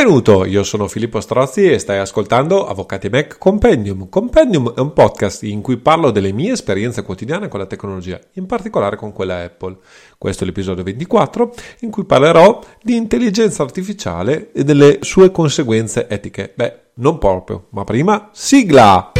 Benvenuto, 0.00 0.46
io 0.46 0.62
sono 0.62 0.88
Filippo 0.88 1.20
Strozzi 1.20 1.70
e 1.70 1.78
stai 1.78 1.98
ascoltando 1.98 2.66
Avvocati 2.66 3.10
Mac 3.10 3.36
Compendium. 3.36 4.08
Compendium 4.08 4.72
è 4.72 4.80
un 4.80 4.94
podcast 4.94 5.42
in 5.42 5.60
cui 5.60 5.76
parlo 5.76 6.10
delle 6.10 6.32
mie 6.32 6.52
esperienze 6.52 7.02
quotidiane 7.02 7.48
con 7.48 7.60
la 7.60 7.66
tecnologia, 7.66 8.18
in 8.32 8.46
particolare 8.46 8.96
con 8.96 9.12
quella 9.12 9.42
Apple. 9.42 9.76
Questo 10.16 10.44
è 10.44 10.46
l'episodio 10.46 10.82
24 10.84 11.52
in 11.80 11.90
cui 11.90 12.06
parlerò 12.06 12.60
di 12.82 12.96
intelligenza 12.96 13.62
artificiale 13.62 14.52
e 14.52 14.64
delle 14.64 15.00
sue 15.02 15.30
conseguenze 15.30 16.08
etiche. 16.08 16.54
Beh, 16.54 16.78
non 16.94 17.18
proprio, 17.18 17.66
ma 17.72 17.84
prima 17.84 18.30
sigla! 18.32 19.12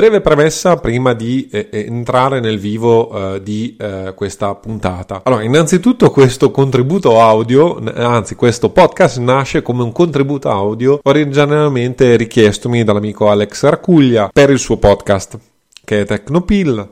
Breve 0.00 0.22
premessa 0.22 0.76
prima 0.76 1.12
di 1.12 1.46
eh, 1.52 1.68
eh, 1.70 1.84
entrare 1.84 2.40
nel 2.40 2.58
vivo 2.58 3.34
eh, 3.34 3.42
di 3.42 3.76
eh, 3.78 4.14
questa 4.16 4.54
puntata. 4.54 5.20
Allora, 5.24 5.42
innanzitutto 5.42 6.10
questo 6.10 6.50
contributo 6.50 7.20
audio, 7.20 7.78
anzi 7.96 8.34
questo 8.34 8.70
podcast 8.70 9.18
nasce 9.18 9.60
come 9.60 9.82
un 9.82 9.92
contributo 9.92 10.48
audio 10.48 11.00
originariamente 11.02 12.16
richiestomi 12.16 12.82
dall'amico 12.82 13.28
Alex 13.28 13.62
Arcuglia 13.64 14.30
per 14.32 14.48
il 14.48 14.58
suo 14.58 14.78
podcast 14.78 15.38
che 15.84 16.00
è 16.00 16.04
Tecnopill 16.06 16.88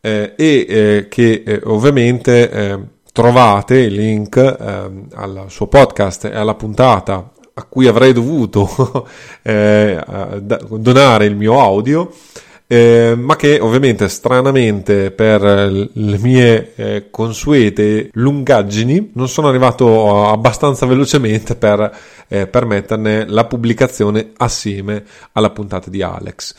eh, 0.00 0.34
e 0.36 0.66
eh, 0.68 1.06
che 1.08 1.62
ovviamente 1.64 2.92
trovate 3.12 3.78
il 3.78 3.94
link 3.94 4.36
al 4.36 5.46
suo 5.48 5.66
podcast 5.66 6.26
e 6.26 6.36
alla 6.36 6.54
puntata 6.54 7.28
a 7.54 7.64
cui 7.64 7.86
avrei 7.86 8.12
dovuto 8.12 9.06
eh, 9.42 10.00
donare 10.40 11.26
il 11.26 11.36
mio 11.36 11.60
audio, 11.60 12.10
eh, 12.72 13.14
ma 13.18 13.36
che 13.36 13.58
ovviamente 13.60 14.08
stranamente 14.08 15.10
per 15.10 15.42
le 15.42 16.18
mie 16.18 16.72
eh, 16.74 17.10
consuete 17.10 18.08
lungaggini 18.14 19.10
non 19.12 19.28
sono 19.28 19.48
arrivato 19.48 20.26
abbastanza 20.30 20.86
velocemente 20.86 21.54
per 21.54 21.94
eh, 22.28 22.46
permetterne 22.46 23.26
la 23.28 23.44
pubblicazione 23.44 24.30
assieme 24.38 25.04
alla 25.32 25.50
puntata 25.50 25.90
di 25.90 26.00
Alex. 26.00 26.54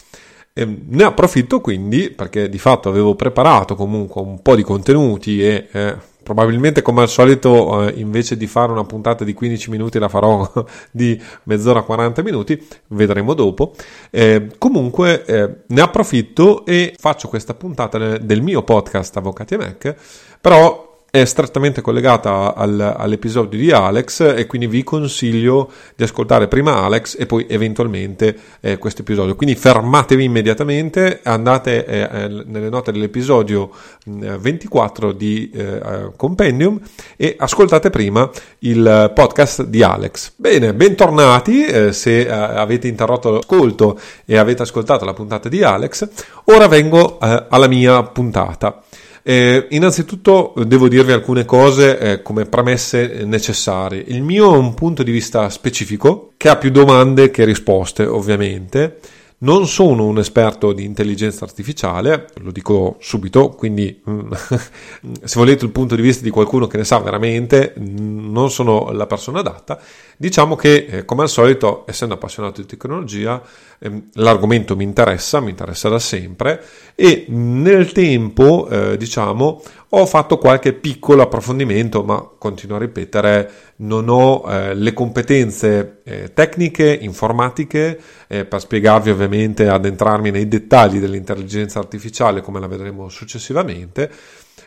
Ehm, 0.53 0.83
ne 0.89 1.03
approfitto 1.03 1.61
quindi 1.61 2.11
perché 2.11 2.48
di 2.48 2.59
fatto 2.59 2.89
avevo 2.89 3.16
preparato 3.16 3.73
comunque 3.73 4.22
un 4.22 4.39
po' 4.44 4.55
di 4.55 4.61
contenuti 4.61 5.44
e 5.44 5.67
eh, 5.72 5.95
Probabilmente 6.24 6.82
come 6.82 7.02
al 7.02 7.10
solito 7.10 7.88
eh, 7.88 8.00
invece 8.00 8.38
di 8.38 8.48
fare 8.48 8.72
una 8.72 8.86
puntata 8.86 9.24
di 9.24 9.34
15 9.34 9.70
minuti 9.70 10.00
la 10.00 10.08
farò 10.08 10.50
di 10.90 11.22
mezz'ora 11.44 11.82
40 11.82 12.24
minuti, 12.24 12.66
vedremo 12.88 13.34
dopo. 13.34 13.74
Eh, 14.10 14.52
comunque 14.58 15.26
eh, 15.26 15.56
ne 15.68 15.82
approfitto 15.82 16.66
e 16.66 16.96
faccio 16.98 17.28
questa 17.28 17.54
puntata 17.54 18.18
del 18.18 18.42
mio 18.42 18.64
podcast 18.64 19.18
Avvocati 19.18 19.54
e 19.54 19.58
Mac, 19.58 19.96
però 20.40 20.83
è 21.16 21.25
strettamente 21.25 21.81
collegata 21.81 22.56
al, 22.56 22.95
all'episodio 22.97 23.59
di 23.59 23.69
Alex 23.72 24.33
e 24.36 24.47
quindi 24.47 24.66
vi 24.66 24.83
consiglio 24.83 25.70
di 25.95 26.02
ascoltare 26.02 26.47
prima 26.47 26.78
Alex 26.78 27.17
e 27.20 27.28
poi 27.28 27.45
eventualmente 27.47 28.36
eh, 28.61 28.80
questo 28.80 29.02
episodio. 29.02 29.36
Quindi 29.36 29.53
fermatevi 29.55 30.23
immediatamente, 30.23 31.20
andate 31.22 31.86
eh, 31.86 32.00
eh 32.02 32.28
nelle 32.47 32.70
note 32.70 32.92
dell'episodio 32.92 33.70
24 34.05 35.08
mm, 35.09 35.11
di 35.11 35.52
eh, 35.53 35.61
eh, 35.61 36.11
Compendium 36.16 36.81
e 37.16 37.36
ascoltate 37.38 37.92
prima 37.92 38.27
il 38.59 39.11
podcast 39.14 39.66
di 39.66 39.83
Alex. 39.83 40.31
Bene, 40.36 40.73
bentornati 40.73 41.64
eh, 41.64 41.94
se 41.94 42.27
avete 42.27 42.88
interrotto 42.88 43.30
l'ascolto 43.30 44.00
e 44.25 44.36
avete 44.36 44.64
ascoltato 44.64 45.05
la 45.05 45.14
puntata 45.14 45.48
di 45.48 45.61
Alex. 45.61 46.09
Ora 46.45 46.67
vengo 46.67 47.20
alla 47.20 47.67
mia 47.67 48.02
puntata. 48.02 48.81
Eh, 49.26 49.68
innanzitutto 49.70 50.54
devo 50.66 50.90
dirvi 50.90 51.14
alcune 51.14 51.46
cose 51.46 51.98
eh, 51.98 52.22
come 52.22 52.46
premesse 52.46 53.24
necessarie. 53.24 54.04
Il 54.06 54.22
mio 54.22 54.54
è 54.54 54.58
un 54.58 54.74
punto 54.74 55.02
di 55.02 55.11
vista 55.11 55.50
specifico 55.50 56.34
che 56.36 56.50
ha 56.50 56.58
più 56.58 56.72
domande 56.72 57.32
che 57.32 57.45
risposte, 57.45 58.06
ovviamente. 58.06 59.00
Non 59.44 59.67
sono 59.67 60.06
un 60.06 60.20
esperto 60.20 60.72
di 60.72 60.86
intelligenza 60.86 61.44
artificiale, 61.44 62.28
lo 62.36 62.52
dico 62.52 62.95
subito, 63.02 63.50
quindi 63.50 64.02
mm, 64.10 64.32
se 65.23 65.38
volete 65.38 65.66
il 65.66 65.72
punto 65.72 65.95
di 65.95 66.02
vista 66.02 66.23
di 66.23 66.30
qualcuno 66.30 66.66
che 66.66 66.78
ne 66.78 66.86
sa 66.86 67.00
veramente, 67.00 67.73
mm, 67.78 68.32
non 68.32 68.50
sono 68.50 68.92
la 68.92 69.06
persona 69.06 69.39
adatta. 69.39 69.82
Diciamo 70.16 70.56
che, 70.56 70.86
eh, 70.89 71.06
come 71.06 71.23
al 71.23 71.30
solito, 71.30 71.83
essendo 71.88 72.14
appassionato 72.14 72.62
di 72.62 72.67
tecnologia, 72.67 73.42
ehm, 73.80 74.12
l'argomento 74.14 74.78
mi 74.78 74.86
interessa, 74.86 75.42
mi 75.42 75.50
interessa 75.50 75.89
da 75.89 76.00
sempre 76.00 76.64
e 76.95 77.26
nel 77.30 77.92
tempo, 77.92 78.67
eh, 78.70 78.98
diciamo, 78.98 79.61
ho 79.89 80.05
fatto 80.05 80.37
qualche 80.37 80.73
piccolo 80.73 81.21
approfondimento, 81.21 82.04
ma 82.04 82.27
continuo 82.37 82.77
a 82.77 82.80
ripetere, 82.80 83.52
non 83.77 84.09
ho 84.09 84.43
eh, 84.48 84.73
le 84.73 84.93
competenze 84.93 86.02
eh, 86.03 86.33
tecniche, 86.33 86.98
informatiche, 87.02 87.99
eh, 88.27 88.45
per 88.45 88.59
spiegarvi 88.59 89.11
ovviamente, 89.11 89.67
addentrarmi 89.67 90.32
nei 90.32 90.48
dettagli 90.48 90.99
dell'intelligenza 90.99 91.80
artificiale 91.80 92.42
come 92.42 92.59
la 92.59 92.67
vedremo 92.67 93.09
successivamente. 93.09 94.09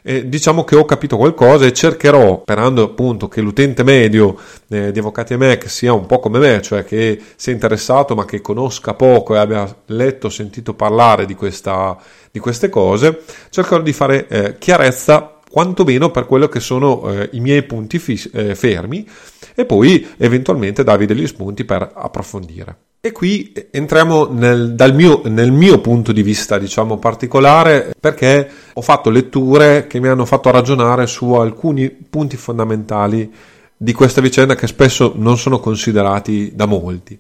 Eh, 0.09 0.29
diciamo 0.29 0.63
che 0.63 0.77
ho 0.77 0.85
capito 0.85 1.17
qualcosa 1.17 1.67
e 1.67 1.73
cercherò, 1.73 2.43
sperando 2.43 2.85
appunto 2.85 3.27
che 3.27 3.41
l'utente 3.41 3.83
medio 3.83 4.39
eh, 4.69 4.93
di 4.93 5.01
Avvocati 5.01 5.33
e 5.33 5.37
Mac 5.37 5.69
sia 5.69 5.93
un 5.93 6.07
po' 6.07 6.21
come 6.21 6.39
me, 6.39 6.63
cioè 6.63 6.85
che 6.85 7.21
sia 7.35 7.53
interessato 7.53 8.15
ma 8.15 8.25
che 8.25 8.41
conosca 8.41 8.95
poco 8.95 9.35
e 9.35 9.39
abbia 9.39 9.67
letto, 9.87 10.29
sentito 10.29 10.75
parlare 10.75 11.27
di, 11.27 11.35
questa, 11.35 11.99
di 12.31 12.39
queste 12.39 12.69
cose, 12.69 13.23
cercherò 13.51 13.83
di 13.83 13.93
fare 13.93 14.29
eh, 14.29 14.59
chiarezza 14.59 15.41
quantomeno 15.51 16.13
per 16.13 16.27
quello 16.27 16.47
che 16.47 16.61
sono 16.61 17.11
eh, 17.11 17.31
i 17.33 17.41
miei 17.41 17.65
punti 17.65 17.99
fis- 17.99 18.31
eh, 18.33 18.55
fermi 18.55 19.09
e 19.57 19.65
poi 19.65 20.07
eventualmente 20.19 20.85
darvi 20.85 21.07
degli 21.07 21.27
spunti 21.27 21.65
per 21.65 21.91
approfondire. 21.93 22.77
E 23.01 23.13
qui 23.13 23.53
entriamo 23.71 24.29
nel, 24.33 24.93
mio, 24.95 25.23
nel 25.27 25.53
mio 25.53 25.81
punto 25.81 26.13
di 26.13 26.23
vista, 26.23 26.59
diciamo, 26.59 26.99
particolare, 26.99 27.95
perché 27.99 28.51
ho 28.73 28.81
fatto 28.81 29.11
letture 29.11 29.87
che 29.87 30.01
mi 30.01 30.09
hanno 30.09 30.25
fatto 30.25 30.51
ragionare 30.51 31.07
su 31.07 31.33
alcuni 31.35 31.89
punti 31.91 32.37
fondamentali 32.37 33.33
di 33.77 33.93
questa 33.93 34.21
vicenda 34.21 34.55
che 34.55 34.67
spesso 34.67 35.13
non 35.15 35.39
sono 35.39 35.61
considerati 35.61 36.53
da 36.55 36.67
molti. 36.67 37.19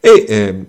E 0.00 0.24
eh, 0.28 0.64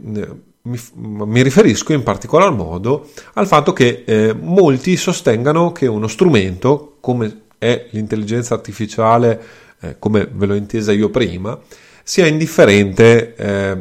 mi, 0.61 0.79
mi, 0.93 1.41
riferisco 1.41 1.93
in 1.93 2.03
particolar 2.03 2.51
modo 2.51 3.09
al 3.33 3.47
fatto 3.47 3.73
che 3.73 4.03
eh, 4.05 4.33
molti 4.33 4.95
sostengano 4.95 5.71
che 5.71 5.87
uno 5.87 6.07
strumento 6.07 6.97
come 7.01 7.41
è 7.57 7.87
l'intelligenza 7.91 8.53
artificiale, 8.53 9.41
eh, 9.81 9.95
come 9.99 10.29
ve 10.31 10.45
l'ho 10.45 10.53
intesa 10.53 10.91
io 10.91 11.09
prima, 11.09 11.59
sia 12.07 12.27
indifferente 12.27 13.33
eh, 13.35 13.77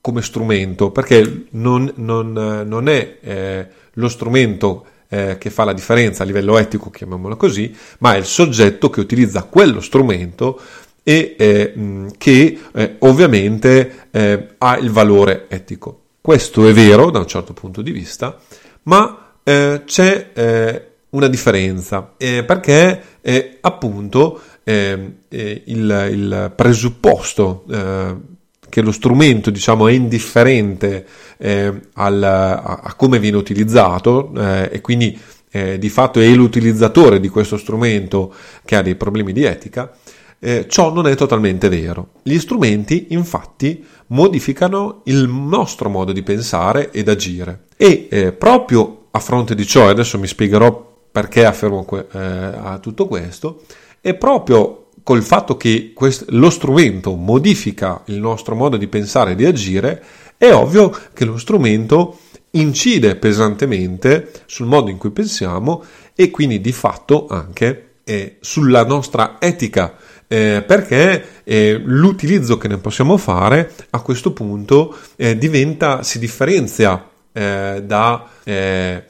come 0.00 0.22
strumento, 0.22 0.90
perché 0.90 1.44
non, 1.50 1.92
non, 1.96 2.32
non 2.32 2.88
è 2.88 3.18
eh, 3.20 3.66
lo 3.92 4.08
strumento 4.08 4.86
eh, 5.10 5.36
che 5.38 5.50
fa 5.50 5.64
la 5.64 5.74
differenza 5.74 6.22
a 6.22 6.26
livello 6.26 6.56
etico, 6.56 6.88
chiamiamolo 6.88 7.36
così, 7.36 7.74
ma 7.98 8.14
è 8.14 8.16
il 8.16 8.24
soggetto 8.24 8.88
che 8.88 9.00
utilizza 9.00 9.42
quello 9.42 9.82
strumento 9.82 10.58
e 11.02 11.36
eh, 11.38 11.74
che 12.16 12.58
eh, 12.72 12.96
ovviamente 13.00 14.08
eh, 14.10 14.48
ha 14.56 14.78
il 14.78 14.90
valore 14.90 15.44
etico. 15.48 16.00
Questo 16.22 16.66
è 16.66 16.72
vero 16.72 17.10
da 17.10 17.18
un 17.18 17.26
certo 17.26 17.52
punto 17.52 17.82
di 17.82 17.90
vista, 17.90 18.38
ma 18.84 19.34
eh, 19.44 19.82
c'è 19.84 20.30
eh, 20.32 20.86
una 21.10 21.28
differenza 21.28 22.14
perché 22.16 23.02
appunto 23.60 24.40
il, 24.64 26.08
il, 26.10 26.52
presupposto 26.56 27.64
che 28.68 28.80
lo 28.80 28.92
strumento 28.92 29.50
diciamo, 29.50 29.88
è 29.88 29.92
indifferente 29.92 31.06
al, 31.92 32.22
a, 32.22 32.80
a, 32.82 32.94
come 32.94 33.18
viene 33.18 33.36
utilizzato 33.36 34.32
e 34.70 34.80
quindi 34.80 35.18
eh, 35.54 35.78
di 35.78 35.88
fatto 35.88 36.18
è 36.18 36.28
l'utilizzatore 36.34 37.20
di 37.20 37.28
questo 37.28 37.56
strumento 37.56 38.34
che 38.64 38.74
ha 38.74 38.82
dei 38.82 38.96
problemi 38.96 39.32
di 39.32 39.44
etica, 39.44 39.94
eh, 40.40 40.66
ciò 40.68 40.92
non 40.92 41.06
è 41.06 41.14
totalmente 41.14 41.68
vero. 41.68 42.14
Gli 42.24 42.38
strumenti, 42.40 43.06
infatti, 43.10 43.84
modificano 44.08 45.02
il 45.04 45.28
nostro 45.28 45.88
modo 45.88 46.10
di 46.10 46.24
pensare 46.24 46.90
ed 46.90 47.08
agire. 47.08 47.66
E 47.76 48.08
eh, 48.10 48.32
proprio 48.32 49.06
a 49.12 49.20
fronte 49.20 49.54
di 49.54 49.64
ciò, 49.64 49.88
adesso 49.88 50.18
mi 50.18 50.26
spiegherò 50.26 50.92
perché 51.12 51.44
affermo 51.44 51.84
que- 51.84 52.06
eh, 52.10 52.78
tutto 52.80 53.06
questo, 53.06 53.62
è 54.04 54.12
proprio 54.12 54.88
col 55.02 55.22
fatto 55.22 55.56
che 55.56 55.92
quest- 55.94 56.26
lo 56.28 56.50
strumento 56.50 57.14
modifica 57.14 58.02
il 58.08 58.18
nostro 58.18 58.54
modo 58.54 58.76
di 58.76 58.86
pensare 58.86 59.30
e 59.30 59.34
di 59.34 59.46
agire, 59.46 60.02
è 60.36 60.52
ovvio 60.52 60.94
che 61.14 61.24
lo 61.24 61.38
strumento 61.38 62.18
incide 62.50 63.16
pesantemente 63.16 64.30
sul 64.44 64.66
modo 64.66 64.90
in 64.90 64.98
cui 64.98 65.10
pensiamo 65.10 65.82
e 66.14 66.30
quindi 66.30 66.60
di 66.60 66.72
fatto 66.72 67.28
anche 67.30 67.92
eh, 68.04 68.36
sulla 68.40 68.84
nostra 68.84 69.36
etica 69.38 69.96
eh, 70.28 70.62
perché 70.66 71.42
eh, 71.42 71.80
l'utilizzo 71.82 72.58
che 72.58 72.68
ne 72.68 72.76
possiamo 72.76 73.16
fare 73.16 73.72
a 73.88 74.00
questo 74.00 74.34
punto 74.34 74.94
eh, 75.16 75.38
diventa, 75.38 76.02
si 76.02 76.18
differenzia 76.18 77.08
eh, 77.32 77.82
da, 77.82 78.28
eh, 78.44 79.02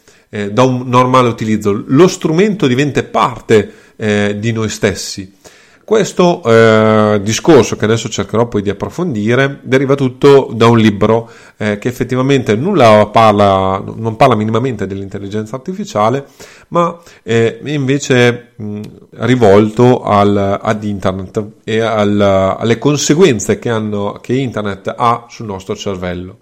da 0.52 0.62
un 0.62 0.87
normale 0.87 1.29
utilizzo, 1.29 1.82
lo 1.85 2.06
strumento 2.06 2.69
diventa 2.69 3.02
parte 3.02 3.82
eh, 3.96 4.37
di 4.38 4.52
noi 4.52 4.69
stessi. 4.69 5.32
Questo 5.85 6.43
eh, 6.44 7.20
discorso 7.23 7.76
che 7.76 7.85
adesso 7.85 8.08
cercherò 8.08 8.49
poi 8.49 8.62
di 8.62 8.70
approfondire 8.70 9.58
deriva 9.61 9.94
tutto 9.94 10.50
da 10.55 10.67
un 10.67 10.79
libro 10.79 11.31
eh, 11.58 11.76
che 11.76 11.88
effettivamente 11.88 12.56
nulla 12.56 13.06
parla, 13.12 13.85
non 13.94 14.17
parla 14.17 14.35
minimamente 14.35 14.87
dell'intelligenza 14.87 15.56
artificiale, 15.56 16.25
ma 16.69 16.99
è 17.23 17.58
invece 17.64 18.52
mh, 18.56 18.81
rivolto 19.11 20.02
al, 20.02 20.58
ad 20.58 20.82
internet 20.85 21.44
e 21.64 21.81
al, 21.81 22.19
alle 22.19 22.79
conseguenze 22.79 23.58
che, 23.58 23.69
hanno, 23.69 24.19
che 24.23 24.32
internet 24.32 24.94
ha 24.96 25.26
sul 25.29 25.44
nostro 25.44 25.76
cervello. 25.76 26.38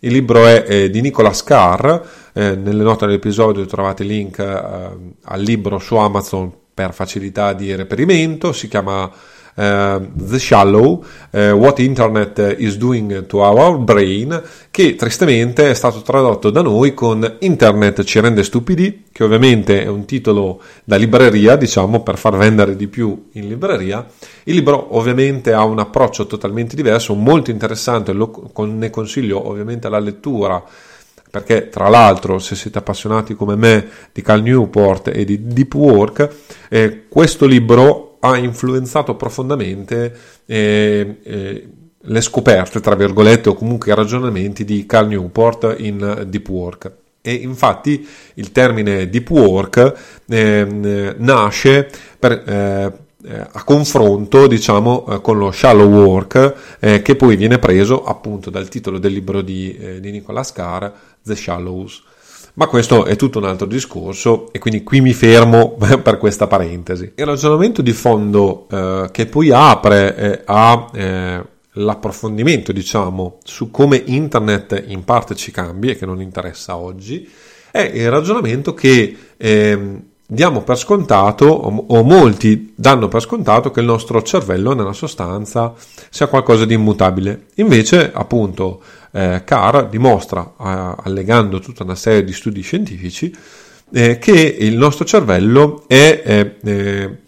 Il 0.00 0.12
libro 0.12 0.44
è, 0.44 0.64
è 0.64 0.90
di 0.90 1.00
Nicolas 1.00 1.42
Carr, 1.42 1.98
eh, 2.34 2.56
nelle 2.56 2.82
note 2.82 3.06
dell'episodio 3.06 3.64
trovate 3.64 4.02
il 4.02 4.10
link 4.10 4.38
eh, 4.38 4.90
al 5.22 5.40
libro 5.40 5.78
su 5.78 5.96
Amazon 5.96 6.60
per 6.72 6.92
facilità 6.94 7.52
di 7.52 7.74
reperimento, 7.74 8.52
si 8.52 8.68
chiama 8.68 9.10
Uh, 9.54 10.08
The 10.14 10.38
Shallow, 10.38 11.04
uh, 11.32 11.38
What 11.50 11.78
Internet 11.78 12.54
is 12.56 12.78
Doing 12.78 13.26
to 13.26 13.40
Our 13.40 13.76
Brain, 13.76 14.42
che 14.70 14.94
tristemente 14.94 15.68
è 15.68 15.74
stato 15.74 16.00
tradotto 16.00 16.48
da 16.48 16.62
noi 16.62 16.94
con 16.94 17.36
Internet 17.40 18.02
ci 18.02 18.18
rende 18.20 18.44
stupidi, 18.44 19.04
che 19.12 19.22
ovviamente 19.22 19.82
è 19.82 19.88
un 19.88 20.06
titolo 20.06 20.62
da 20.84 20.96
libreria, 20.96 21.56
diciamo, 21.56 22.02
per 22.02 22.16
far 22.16 22.38
vendere 22.38 22.76
di 22.76 22.88
più 22.88 23.28
in 23.32 23.48
libreria. 23.48 24.06
Il 24.44 24.54
libro 24.54 24.96
ovviamente 24.96 25.52
ha 25.52 25.64
un 25.64 25.80
approccio 25.80 26.26
totalmente 26.26 26.74
diverso, 26.74 27.12
molto 27.12 27.50
interessante, 27.50 28.14
lo, 28.14 28.50
ne 28.56 28.88
consiglio 28.88 29.46
ovviamente 29.46 29.90
la 29.90 29.98
lettura 29.98 30.64
perché 31.32 31.70
tra 31.70 31.88
l'altro 31.88 32.38
se 32.38 32.54
siete 32.54 32.76
appassionati 32.76 33.34
come 33.34 33.56
me 33.56 33.88
di 34.12 34.20
Cal 34.20 34.42
Newport 34.42 35.08
e 35.08 35.24
di 35.24 35.46
Deep 35.46 35.72
Work, 35.72 36.28
eh, 36.68 37.04
questo 37.08 37.46
libro 37.46 38.18
ha 38.20 38.36
influenzato 38.36 39.16
profondamente 39.16 40.14
eh, 40.44 41.16
eh, 41.22 41.68
le 41.98 42.20
scoperte, 42.20 42.80
tra 42.80 42.94
virgolette, 42.94 43.48
o 43.48 43.54
comunque 43.54 43.90
i 43.90 43.94
ragionamenti 43.94 44.66
di 44.66 44.84
Cal 44.84 45.08
Newport 45.08 45.74
in 45.78 46.26
Deep 46.28 46.48
Work. 46.50 46.92
E 47.22 47.32
infatti 47.32 48.06
il 48.34 48.52
termine 48.52 49.08
Deep 49.08 49.30
Work 49.30 49.94
ehm, 50.28 51.14
nasce 51.16 51.88
per, 52.18 52.32
eh, 52.32 52.92
eh, 53.24 53.46
a 53.52 53.62
confronto 53.62 54.48
diciamo 54.48 55.06
eh, 55.06 55.20
con 55.20 55.38
lo 55.38 55.52
shallow 55.52 55.88
work 55.88 56.54
eh, 56.80 57.02
che 57.02 57.14
poi 57.14 57.36
viene 57.36 57.60
preso 57.60 58.04
appunto 58.04 58.50
dal 58.50 58.68
titolo 58.68 58.98
del 58.98 59.12
libro 59.12 59.42
di, 59.42 59.76
eh, 59.76 60.00
di 60.00 60.10
Nicolas 60.10 60.52
Carr 60.52 60.90
The 61.22 61.36
Shallows 61.36 62.02
ma 62.54 62.66
questo 62.66 63.06
è 63.06 63.16
tutto 63.16 63.38
un 63.38 63.46
altro 63.46 63.66
discorso 63.66 64.52
e 64.52 64.58
quindi 64.58 64.82
qui 64.82 65.00
mi 65.00 65.14
fermo 65.14 65.76
per 66.02 66.18
questa 66.18 66.46
parentesi. 66.46 67.12
Il 67.14 67.24
ragionamento 67.24 67.80
di 67.80 67.92
fondo 67.92 68.66
eh, 68.70 69.08
che 69.10 69.26
poi 69.26 69.50
apre 69.50 70.16
eh, 70.16 70.42
a 70.44 70.90
eh, 70.92 71.44
l'approfondimento, 71.72 72.72
diciamo, 72.72 73.38
su 73.42 73.70
come 73.70 74.02
internet 74.04 74.84
in 74.86 75.04
parte 75.04 75.34
ci 75.34 75.50
cambia 75.50 75.92
e 75.92 75.96
che 75.96 76.04
non 76.04 76.20
interessa 76.20 76.76
oggi, 76.76 77.26
è 77.70 77.80
il 77.80 78.10
ragionamento 78.10 78.74
che 78.74 79.16
ehm, 79.38 80.02
diamo 80.26 80.62
per 80.62 80.76
scontato, 80.76 81.46
o 81.46 82.02
molti 82.02 82.74
danno 82.74 83.08
per 83.08 83.22
scontato, 83.22 83.70
che 83.70 83.80
il 83.80 83.86
nostro 83.86 84.20
cervello 84.22 84.74
nella 84.74 84.92
sostanza 84.92 85.72
sia 86.10 86.26
qualcosa 86.26 86.66
di 86.66 86.74
immutabile. 86.74 87.46
Invece, 87.56 88.10
appunto, 88.12 88.82
eh, 89.12 89.42
Carr 89.44 89.88
dimostra, 89.88 90.42
eh, 90.58 90.94
allegando 91.04 91.60
tutta 91.60 91.84
una 91.84 91.94
serie 91.94 92.24
di 92.24 92.32
studi 92.32 92.62
scientifici, 92.62 93.34
eh, 93.92 94.18
che 94.18 94.56
il 94.58 94.76
nostro 94.76 95.04
cervello 95.04 95.84
è 95.86 96.50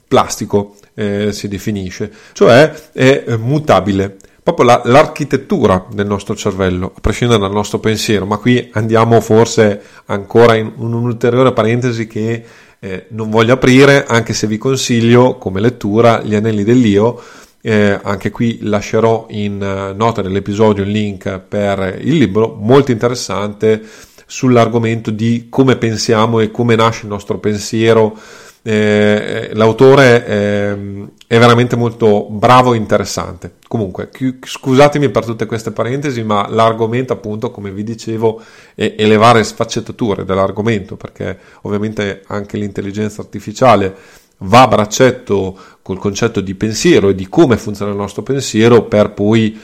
plastico, 0.07 0.77
eh, 0.95 1.33
si 1.33 1.49
definisce, 1.49 2.11
cioè 2.33 2.73
è 2.93 3.25
eh, 3.27 3.37
mutabile 3.37 4.17
proprio 4.45 4.67
la, 4.67 4.83
l'architettura 4.85 5.87
del 5.91 6.07
nostro 6.07 6.37
cervello, 6.37 6.93
a 6.95 7.01
prescindere 7.01 7.41
dal 7.41 7.51
nostro 7.51 7.79
pensiero, 7.79 8.27
ma 8.27 8.37
qui 8.37 8.69
andiamo 8.75 9.21
forse 9.23 9.81
ancora 10.05 10.55
in 10.55 10.71
un'ulteriore 10.77 11.55
parentesi 11.55 12.07
che 12.07 12.45
eh, 12.79 13.07
non 13.09 13.31
voglio 13.31 13.55
aprire, 13.55 14.05
anche 14.07 14.35
se 14.35 14.47
vi 14.47 14.59
consiglio 14.59 15.39
come 15.39 15.61
lettura 15.61 16.21
Gli 16.23 16.35
Anelli 16.35 16.63
dell'Io. 16.63 17.19
Eh, 17.67 17.99
anche 18.03 18.31
qui 18.31 18.59
lascerò 18.61 19.25
in 19.31 19.55
uh, 19.55 19.97
nota 19.97 20.21
dell'episodio 20.21 20.85
il 20.85 20.91
link 20.91 21.39
per 21.39 21.99
il 21.99 22.19
libro, 22.19 22.55
molto 22.61 22.91
interessante 22.91 23.81
sull'argomento 24.27 25.11
di 25.11 25.47
come 25.49 25.77
pensiamo 25.77 26.41
e 26.41 26.51
come 26.51 26.75
nasce 26.75 27.05
il 27.05 27.09
nostro 27.09 27.39
pensiero 27.39 28.19
eh, 28.67 29.51
l'autore 29.53 30.25
è, 30.25 30.71
ehm, 30.71 31.11
è, 31.27 31.39
veramente 31.39 31.77
molto 31.77 32.27
bravo 32.31 32.73
e 32.73 32.79
interessante. 32.79 33.57
Comunque, 33.69 34.09
scusatemi 34.43 35.11
per 35.11 35.27
tutte 35.27 35.45
queste 35.45 35.71
parentesi, 35.71 36.23
ma 36.23 36.49
l'argomento, 36.49 37.13
appunto, 37.13 37.51
come 37.51 37.71
vi 37.71 37.85
dicevo, 37.85 38.41
è, 38.75 38.95
è 38.95 39.07
le 39.07 39.17
varie 39.19 39.45
sfaccettature 39.45 40.25
dell'argomento, 40.25 40.97
perché 40.97 41.39
ovviamente 41.63 42.23
anche 42.27 42.57
l'intelligenza 42.57 43.21
artificiale 43.21 43.95
va 44.39 44.63
a 44.63 44.69
braccetto 44.69 45.57
col 45.83 45.99
concetto 45.99 46.41
di 46.41 46.55
pensiero 46.55 47.11
e 47.11 47.15
di 47.15 47.29
come 47.29 47.57
funziona 47.57 47.91
il 47.91 47.97
nostro 47.97 48.23
pensiero 48.23 48.83
per 48.83 49.13
poi 49.13 49.59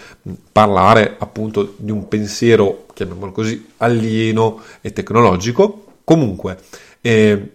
parlare 0.52 1.16
appunto 1.18 1.74
di 1.76 1.90
un 1.90 2.08
pensiero, 2.08 2.86
chiamiamolo 2.92 3.32
così, 3.32 3.66
alieno 3.78 4.60
e 4.80 4.92
tecnologico. 4.92 5.84
Comunque, 6.04 6.58
eh, 7.00 7.52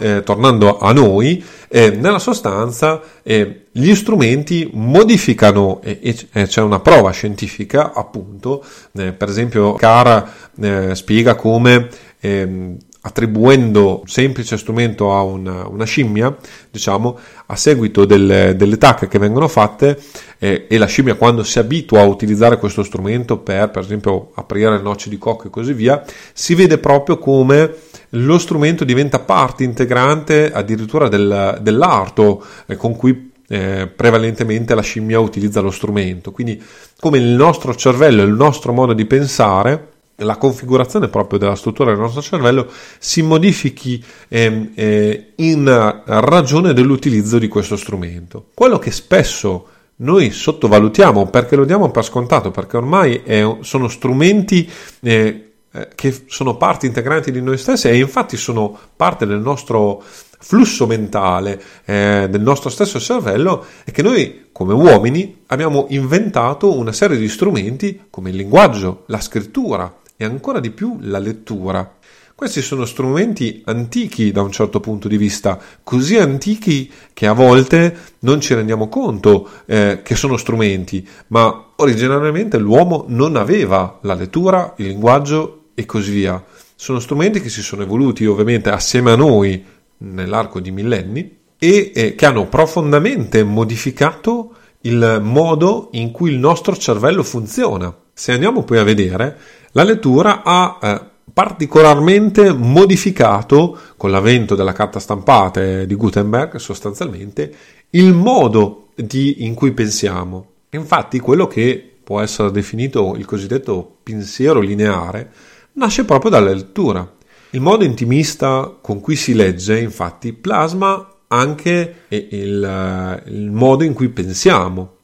eh, 0.00 0.22
tornando 0.24 0.78
a 0.78 0.92
noi, 0.92 1.44
eh, 1.68 1.90
nella 1.90 2.18
sostanza 2.20 3.02
eh, 3.22 3.66
gli 3.72 3.94
strumenti 3.94 4.70
modificano 4.72 5.80
e, 5.82 5.98
e, 6.32 6.46
c'è 6.46 6.62
una 6.62 6.80
prova 6.80 7.10
scientifica, 7.10 7.92
appunto, 7.92 8.64
eh, 8.92 9.12
per 9.12 9.28
esempio 9.28 9.74
Cara 9.74 10.32
eh, 10.60 10.94
spiega 10.94 11.34
come 11.34 11.88
ehm, 12.20 12.76
attribuendo 13.00 14.00
un 14.00 14.06
semplice 14.06 14.56
strumento 14.56 15.14
a 15.14 15.22
una, 15.22 15.66
una 15.68 15.84
scimmia, 15.84 16.36
diciamo, 16.70 17.18
a 17.46 17.56
seguito 17.56 18.04
delle, 18.04 18.56
delle 18.56 18.76
tacche 18.76 19.08
che 19.08 19.18
vengono 19.18 19.48
fatte 19.48 19.98
eh, 20.38 20.66
e 20.68 20.78
la 20.78 20.86
scimmia 20.86 21.14
quando 21.14 21.44
si 21.44 21.58
abitua 21.58 22.00
a 22.00 22.04
utilizzare 22.04 22.58
questo 22.58 22.82
strumento 22.82 23.38
per, 23.38 23.70
per 23.70 23.82
esempio, 23.82 24.32
aprire 24.34 24.80
noci 24.80 25.08
di 25.08 25.18
cocco 25.18 25.46
e 25.46 25.50
così 25.50 25.72
via, 25.72 26.02
si 26.32 26.54
vede 26.54 26.78
proprio 26.78 27.18
come 27.18 27.72
lo 28.12 28.38
strumento 28.38 28.84
diventa 28.84 29.18
parte 29.18 29.64
integrante 29.64 30.50
addirittura 30.50 31.08
del, 31.08 31.58
dell'arto 31.60 32.42
eh, 32.66 32.76
con 32.76 32.96
cui 32.96 33.32
eh, 33.48 33.86
prevalentemente 33.94 34.74
la 34.74 34.82
scimmia 34.82 35.18
utilizza 35.20 35.60
lo 35.60 35.70
strumento. 35.70 36.32
Quindi 36.32 36.62
come 36.98 37.18
il 37.18 37.28
nostro 37.28 37.74
cervello, 37.74 38.22
il 38.22 38.32
nostro 38.32 38.72
modo 38.72 38.92
di 38.92 39.04
pensare, 39.06 39.96
la 40.18 40.36
configurazione 40.36 41.08
proprio 41.08 41.38
della 41.38 41.54
struttura 41.54 41.90
del 41.90 42.00
nostro 42.00 42.22
cervello 42.22 42.68
si 42.98 43.22
modifichi 43.22 44.02
eh, 44.28 44.70
eh, 44.74 45.32
in 45.36 46.02
ragione 46.04 46.72
dell'utilizzo 46.72 47.38
di 47.38 47.48
questo 47.48 47.76
strumento. 47.76 48.46
Quello 48.54 48.78
che 48.78 48.90
spesso 48.90 49.66
noi 49.96 50.30
sottovalutiamo 50.30 51.26
perché 51.26 51.56
lo 51.56 51.64
diamo 51.64 51.90
per 51.90 52.04
scontato, 52.04 52.50
perché 52.50 52.76
ormai 52.76 53.22
è, 53.24 53.56
sono 53.60 53.88
strumenti 53.88 54.68
eh, 55.00 55.48
eh, 55.70 55.88
che 55.94 56.24
sono 56.26 56.56
parti 56.56 56.86
integranti 56.86 57.30
di 57.30 57.42
noi 57.42 57.58
stessi 57.58 57.88
e 57.88 57.98
infatti 57.98 58.36
sono 58.36 58.76
parte 58.96 59.26
del 59.26 59.40
nostro 59.40 60.02
flusso 60.40 60.86
mentale, 60.86 61.60
eh, 61.84 62.26
del 62.30 62.40
nostro 62.40 62.70
stesso 62.70 62.98
cervello 62.98 63.64
e 63.84 63.92
che 63.92 64.02
noi 64.02 64.46
come 64.50 64.72
uomini 64.72 65.42
abbiamo 65.46 65.86
inventato 65.90 66.76
una 66.76 66.92
serie 66.92 67.18
di 67.18 67.28
strumenti 67.28 68.06
come 68.10 68.30
il 68.30 68.36
linguaggio, 68.36 69.02
la 69.06 69.20
scrittura 69.20 69.92
e 70.18 70.24
ancora 70.24 70.58
di 70.58 70.72
più 70.72 70.98
la 71.00 71.20
lettura. 71.20 71.96
Questi 72.34 72.60
sono 72.60 72.84
strumenti 72.84 73.62
antichi 73.64 74.30
da 74.30 74.42
un 74.42 74.52
certo 74.52 74.80
punto 74.80 75.08
di 75.08 75.16
vista, 75.16 75.58
così 75.82 76.16
antichi 76.16 76.90
che 77.12 77.26
a 77.26 77.32
volte 77.32 77.96
non 78.20 78.40
ci 78.40 78.54
rendiamo 78.54 78.88
conto 78.88 79.48
eh, 79.66 80.00
che 80.04 80.14
sono 80.14 80.36
strumenti, 80.36 81.06
ma 81.28 81.70
originariamente 81.76 82.58
l'uomo 82.58 83.06
non 83.08 83.36
aveva 83.36 83.98
la 84.02 84.14
lettura, 84.14 84.74
il 84.78 84.86
linguaggio 84.86 85.70
e 85.74 85.86
così 85.86 86.12
via. 86.12 86.44
Sono 86.76 87.00
strumenti 87.00 87.40
che 87.40 87.48
si 87.48 87.62
sono 87.62 87.82
evoluti 87.82 88.24
ovviamente 88.26 88.70
assieme 88.70 89.12
a 89.12 89.16
noi 89.16 89.64
nell'arco 89.98 90.60
di 90.60 90.70
millenni 90.70 91.38
e 91.58 91.92
eh, 91.94 92.14
che 92.14 92.26
hanno 92.26 92.46
profondamente 92.46 93.42
modificato 93.42 94.54
il 94.82 95.20
modo 95.22 95.88
in 95.92 96.12
cui 96.12 96.30
il 96.30 96.38
nostro 96.38 96.76
cervello 96.76 97.24
funziona. 97.24 97.92
Se 98.18 98.32
andiamo 98.32 98.64
poi 98.64 98.78
a 98.78 98.82
vedere, 98.82 99.36
la 99.72 99.84
lettura 99.84 100.42
ha 100.42 100.78
eh, 100.82 101.00
particolarmente 101.32 102.52
modificato 102.52 103.78
con 103.96 104.10
l'avvento 104.10 104.56
della 104.56 104.72
carta 104.72 104.98
stampata 104.98 105.84
di 105.84 105.94
Gutenberg 105.94 106.56
sostanzialmente 106.56 107.54
il 107.90 108.12
modo 108.12 108.88
di, 108.96 109.44
in 109.44 109.54
cui 109.54 109.70
pensiamo. 109.70 110.46
Infatti 110.70 111.20
quello 111.20 111.46
che 111.46 111.98
può 112.02 112.20
essere 112.20 112.50
definito 112.50 113.14
il 113.16 113.24
cosiddetto 113.24 113.98
pensiero 114.02 114.58
lineare 114.58 115.30
nasce 115.74 116.04
proprio 116.04 116.32
dalla 116.32 116.52
lettura. 116.52 117.08
Il 117.50 117.60
modo 117.60 117.84
intimista 117.84 118.78
con 118.80 118.98
cui 118.98 119.14
si 119.14 119.32
legge, 119.32 119.78
infatti, 119.78 120.32
plasma 120.32 121.08
anche 121.28 122.06
il, 122.08 123.22
il 123.26 123.50
modo 123.52 123.84
in 123.84 123.92
cui 123.92 124.08
pensiamo. 124.08 124.96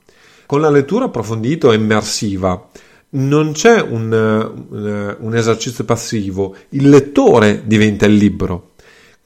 Con 0.47 0.61
la 0.61 0.69
lettura 0.69 1.05
approfondita 1.05 1.71
e 1.71 1.77
immersiva 1.77 2.71
non 3.15 3.53
c'è 3.53 3.81
un, 3.81 4.13
un, 4.13 5.17
un 5.19 5.37
esercizio 5.37 5.85
passivo, 5.85 6.57
il 6.71 6.89
lettore 6.89 7.63
diventa 7.65 8.07
il 8.07 8.15
libro. 8.15 8.71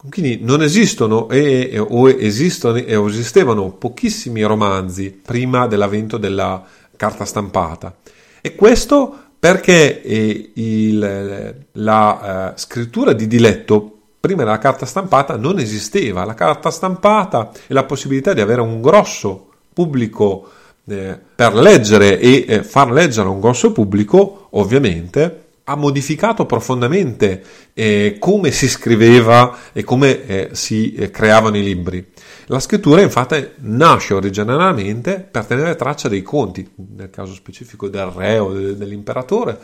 Quindi 0.08 0.38
non 0.42 0.62
esistono 0.62 1.28
e, 1.28 1.76
o 1.76 2.08
esistono 2.08 2.76
e 2.76 2.94
esistevano 3.06 3.72
pochissimi 3.72 4.42
romanzi 4.42 5.10
prima 5.10 5.66
dell'avvento 5.66 6.18
della 6.18 6.64
carta 6.96 7.24
stampata. 7.24 7.96
E 8.40 8.54
questo 8.54 9.26
perché 9.38 10.02
eh, 10.02 10.50
il, 10.54 11.54
la 11.72 12.52
uh, 12.54 12.58
scrittura 12.58 13.12
di 13.12 13.26
diletto 13.26 13.98
prima 14.20 14.44
della 14.44 14.58
carta 14.58 14.86
stampata 14.86 15.36
non 15.36 15.58
esisteva. 15.58 16.24
La 16.24 16.34
carta 16.34 16.70
stampata 16.70 17.50
e 17.66 17.74
la 17.74 17.84
possibilità 17.84 18.32
di 18.32 18.40
avere 18.40 18.60
un 18.60 18.80
grosso 18.80 19.48
pubblico 19.72 20.48
eh, 20.88 21.18
per 21.34 21.54
leggere 21.54 22.18
e 22.18 22.44
eh, 22.48 22.62
far 22.62 22.90
leggere 22.90 23.28
a 23.28 23.30
un 23.30 23.40
grosso 23.40 23.72
pubblico, 23.72 24.48
ovviamente, 24.50 25.46
ha 25.64 25.76
modificato 25.76 26.46
profondamente 26.46 27.42
eh, 27.74 28.16
come 28.18 28.50
si 28.50 28.68
scriveva 28.68 29.56
e 29.72 29.84
come 29.84 30.26
eh, 30.26 30.48
si 30.52 30.94
eh, 30.94 31.10
creavano 31.10 31.58
i 31.58 31.62
libri. 31.62 32.06
La 32.46 32.58
scrittura 32.58 33.02
infatti 33.02 33.46
nasce 33.56 34.14
originariamente 34.14 35.28
per 35.30 35.44
tenere 35.44 35.76
traccia 35.76 36.08
dei 36.08 36.22
conti, 36.22 36.66
nel 36.96 37.10
caso 37.10 37.34
specifico 37.34 37.88
del 37.88 38.06
re 38.06 38.38
o 38.38 38.52
dell'imperatore, 38.52 39.58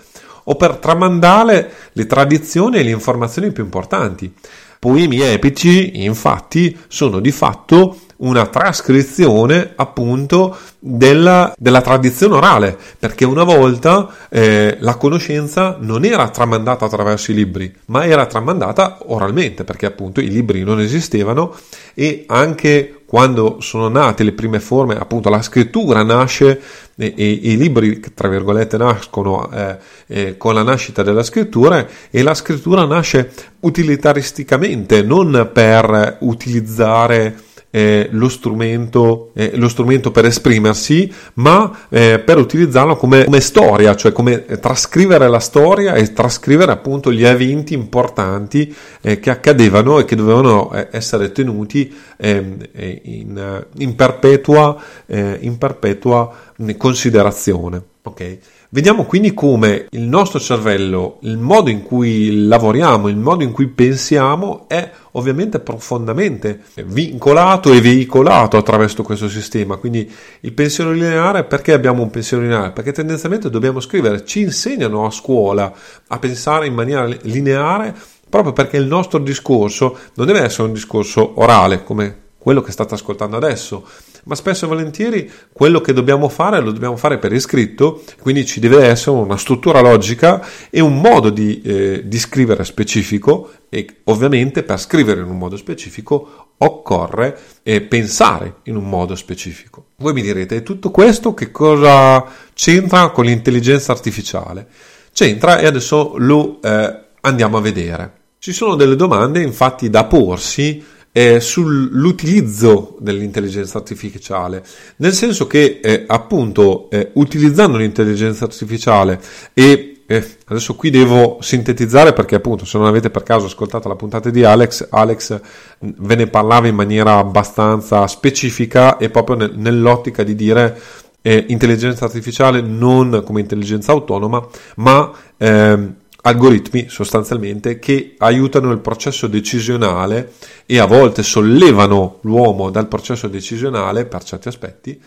o 0.45 0.57
per 0.57 0.77
tramandare 0.77 1.73
le 1.93 2.07
tradizioni 2.07 2.77
e 2.77 2.83
le 2.83 2.91
informazioni 2.91 3.51
più 3.53 3.65
importanti. 3.65 4.31
Poemi 4.79 5.21
epici, 5.21 6.05
infatti, 6.05 6.77
sono 6.89 7.21
di 7.21 7.33
fatto 7.33 7.97
una 8.25 8.47
trascrizione 8.47 9.73
appunto 9.77 10.57
della, 10.79 11.55
della, 11.57 11.81
tradizione 11.81 12.35
orale, 12.35 12.77
perché 12.99 13.25
una 13.25 13.45
volta 13.45 14.09
eh, 14.29 14.77
la 14.81 14.97
conoscenza 14.97 15.77
non 15.81 16.05
era 16.05 16.29
tramandata 16.29 16.85
attraverso 16.85 17.31
i 17.31 17.35
libri, 17.35 17.73
ma 17.87 18.05
era 18.05 18.27
tramandata 18.27 18.99
oralmente, 19.07 19.65
perché 19.65 19.87
appunto 19.87 20.21
i 20.21 20.29
libri 20.29 20.63
non 20.63 20.81
esistevano 20.81 21.55
e 21.95 22.25
anche 22.27 23.03
quando 23.07 23.61
sono 23.61 23.89
nate 23.89 24.25
le 24.25 24.33
prime 24.33 24.59
forme, 24.59 24.97
appunto 24.97 25.29
la 25.29 25.43
scrittura 25.43 26.03
nasce 26.03 26.61
e, 26.97 27.15
e 27.17 27.31
i 27.31 27.57
libri, 27.57 28.01
tra 28.13 28.29
virgolette, 28.29 28.77
nascono 28.77 29.51
eh, 29.53 29.77
eh, 30.07 30.37
con 30.37 30.55
la 30.55 30.63
nascita 30.63 31.03
della 31.03 31.23
scrittura 31.23 31.87
e 32.11 32.23
la 32.23 32.35
scrittura 32.35 32.85
nasce 32.85 33.31
utilitaristicamente, 33.61 35.03
non 35.03 35.51
per 35.53 36.17
utilizzare 36.21 37.37
eh, 37.75 38.07
lo, 38.13 38.29
strumento, 38.29 39.33
eh, 39.35 39.57
lo, 39.57 39.69
strumento, 39.69 40.13
per 40.13 40.27
esprimersi, 40.27 41.13
ma 41.35 41.87
eh, 41.89 42.21
per 42.21 42.39
utilizzarlo 42.39 42.95
come, 42.95 43.25
come, 43.25 43.41
storia, 43.41 43.97
cioè 43.97 44.13
come 44.13 44.45
trascrivere 44.45 45.27
la 45.29 45.41
storia 45.41 45.95
e 45.95 46.13
trascrivere 46.13 46.71
appunto 46.71 47.11
gli 47.11 47.25
eventi 47.25 47.75
importanti 47.75 48.73
eh, 49.01 49.19
che 49.19 49.31
accadevano 49.31 49.99
e 49.99 50.05
che 50.05 50.15
dovevano 50.15 50.73
eh, 50.73 50.87
essere 50.93 51.33
tenuti 51.33 51.93
ehm, 52.17 52.59
eh, 52.71 53.01
in, 53.07 53.67
in, 53.79 53.95
perpetua, 53.97 54.81
in 55.07 55.59
perpetua 55.59 56.33
considerazione. 56.77 57.94
Okay? 58.07 58.39
Vediamo 58.69 59.05
quindi 59.05 59.33
come 59.33 59.87
il 59.91 60.03
nostro 60.03 60.39
cervello, 60.39 61.19
il 61.23 61.39
modo 61.39 61.71
in 61.71 61.83
cui 61.83 62.47
lavoriamo, 62.47 63.09
il 63.09 63.17
modo 63.17 63.45
in 63.45 63.53
cui 63.53 63.69
pensiamo 63.69 64.69
è 64.69 64.91
ovviamente 65.13 65.59
profondamente 65.59 66.65
vincolato 66.85 67.73
e 67.73 67.81
veicolato 67.81 68.59
attraverso 68.59 69.03
questo 69.03 69.29
sistema. 69.31 69.77
Quindi 69.77 70.11
il 70.41 70.53
pensiero 70.53 70.93
lineare, 70.93 71.45
perché 71.45 71.73
abbiamo 71.73 72.03
un 72.03 72.11
pensiero 72.11 72.43
lineare? 72.43 72.73
Perché 72.73 72.93
tendenzialmente 72.93 73.49
dobbiamo 73.49 73.81
scrivere, 73.81 74.25
ci 74.27 74.43
insegnano 74.43 75.07
a 75.07 75.11
scuola 75.11 75.73
a 76.09 76.19
pensare 76.19 76.67
in 76.67 76.75
maniera 76.75 77.07
lineare 77.23 77.95
proprio 78.29 78.53
perché 78.53 78.77
il 78.77 78.87
nostro 78.87 79.19
discorso 79.19 79.97
non 80.15 80.27
deve 80.27 80.41
essere 80.41 80.65
un 80.65 80.75
discorso 80.75 81.41
orale 81.41 81.85
come 81.85 82.23
quello 82.37 82.61
che 82.61 82.73
state 82.73 82.93
ascoltando 82.93 83.37
adesso, 83.37 83.87
ma 84.25 84.35
spesso 84.35 84.65
e 84.65 84.69
volentieri 84.69 85.31
quello 85.53 85.81
che 85.81 85.93
dobbiamo 85.93 86.29
fare 86.29 86.61
lo 86.61 86.73
dobbiamo 86.73 86.97
fare 86.97 87.19
per 87.19 87.33
iscritto, 87.33 88.03
quindi 88.21 88.45
ci 88.45 88.61
deve 88.61 88.87
essere 88.87 89.17
una 89.17 89.37
struttura 89.37 89.81
logica 89.81 90.45
e 90.71 90.81
un 90.81 91.01
modo 91.01 91.31
di, 91.31 91.61
eh, 91.63 92.03
di 92.05 92.19
scrivere 92.19 92.65
specifico 92.65 93.51
e 93.69 93.87
ovviamente 94.05 94.63
per 94.63 94.79
scrivere 94.79 95.21
in 95.21 95.29
un 95.29 95.39
modo 95.39 95.57
specifico 95.57 96.53
occorre 96.59 97.39
eh, 97.63 97.81
pensare 97.83 98.57
in 98.65 98.77
un 98.77 98.89
modo 98.89 99.15
specifico. 99.15 99.87
Voi 99.97 100.13
mi 100.13 100.23
direte, 100.23 100.63
tutto 100.63 100.91
questo 100.91 101.35
che 101.35 101.51
cosa 101.51 102.25
c'entra 102.55 103.11
con 103.11 103.25
l'intelligenza 103.25 103.93
artificiale? 103.93 104.67
C'entra 105.13 105.59
e 105.59 105.67
adesso 105.67 106.15
lo 106.17 106.61
eh, 106.63 107.01
andiamo 107.21 107.57
a 107.57 107.61
vedere. 107.61 108.13
Ci 108.39 108.53
sono 108.53 108.75
delle 108.75 108.97
domande 108.97 109.43
infatti 109.43 109.89
da 109.89 110.05
porsi 110.05 110.85
eh, 111.17 111.39
sull'utilizzo 111.39 112.97
dell'intelligenza 112.99 113.79
artificiale, 113.79 114.65
nel 114.97 115.13
senso 115.13 115.47
che 115.47 115.79
eh, 115.81 116.05
appunto 116.09 116.91
eh, 116.91 117.11
utilizzando 117.13 117.79
l'intelligenza 117.79 118.47
artificiale 118.47 119.21
e 119.55 120.01
eh, 120.07 120.37
adesso 120.47 120.75
qui 120.75 120.91
devo 120.91 121.39
sintetizzare 121.41 122.13
perché 122.13 122.35
appunto 122.35 122.65
se 122.65 122.79
non 122.79 122.89
avete 122.89 123.11
per 123.11 123.23
caso 123.23 123.47
ascoltato 123.47 123.87
la 123.87 123.95
puntata 123.95 124.29
di 124.29 124.43
Alex, 124.43 124.89
Alex 124.91 125.41
ve 125.79 126.15
ne 126.17 126.27
parlava 126.27 126.67
in 126.67 126.75
maniera 126.75 127.19
abbastanza 127.19 128.09
specifica 128.09 128.97
e 128.97 129.09
proprio 129.09 129.37
nel, 129.37 129.53
nell'ottica 129.55 130.25
di 130.25 130.35
dire 130.35 130.77
eh, 131.23 131.45
intelligenza 131.49 132.07
artificiale 132.07 132.61
non 132.61 133.23
come 133.25 133.41
intelligenza 133.41 133.93
autonoma, 133.93 134.45
ma 134.77 135.13
ehm, 135.37 135.95
algoritmi 136.27 136.87
sostanzialmente 136.89 137.79
che 137.79 138.15
aiutano 138.19 138.73
il 138.73 138.79
processo 138.79 139.27
decisionale 139.27 140.33
e 140.65 140.79
a 140.79 140.87
volte 140.87 141.23
sollevano 141.23 142.19
l'uomo 142.23 142.71
dal 142.71 142.89
processo 142.89 143.29
decisionale 143.29 144.07
per 144.07 144.23
certi 144.25 144.49
aspetti, 144.49 145.01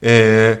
eh, 0.00 0.58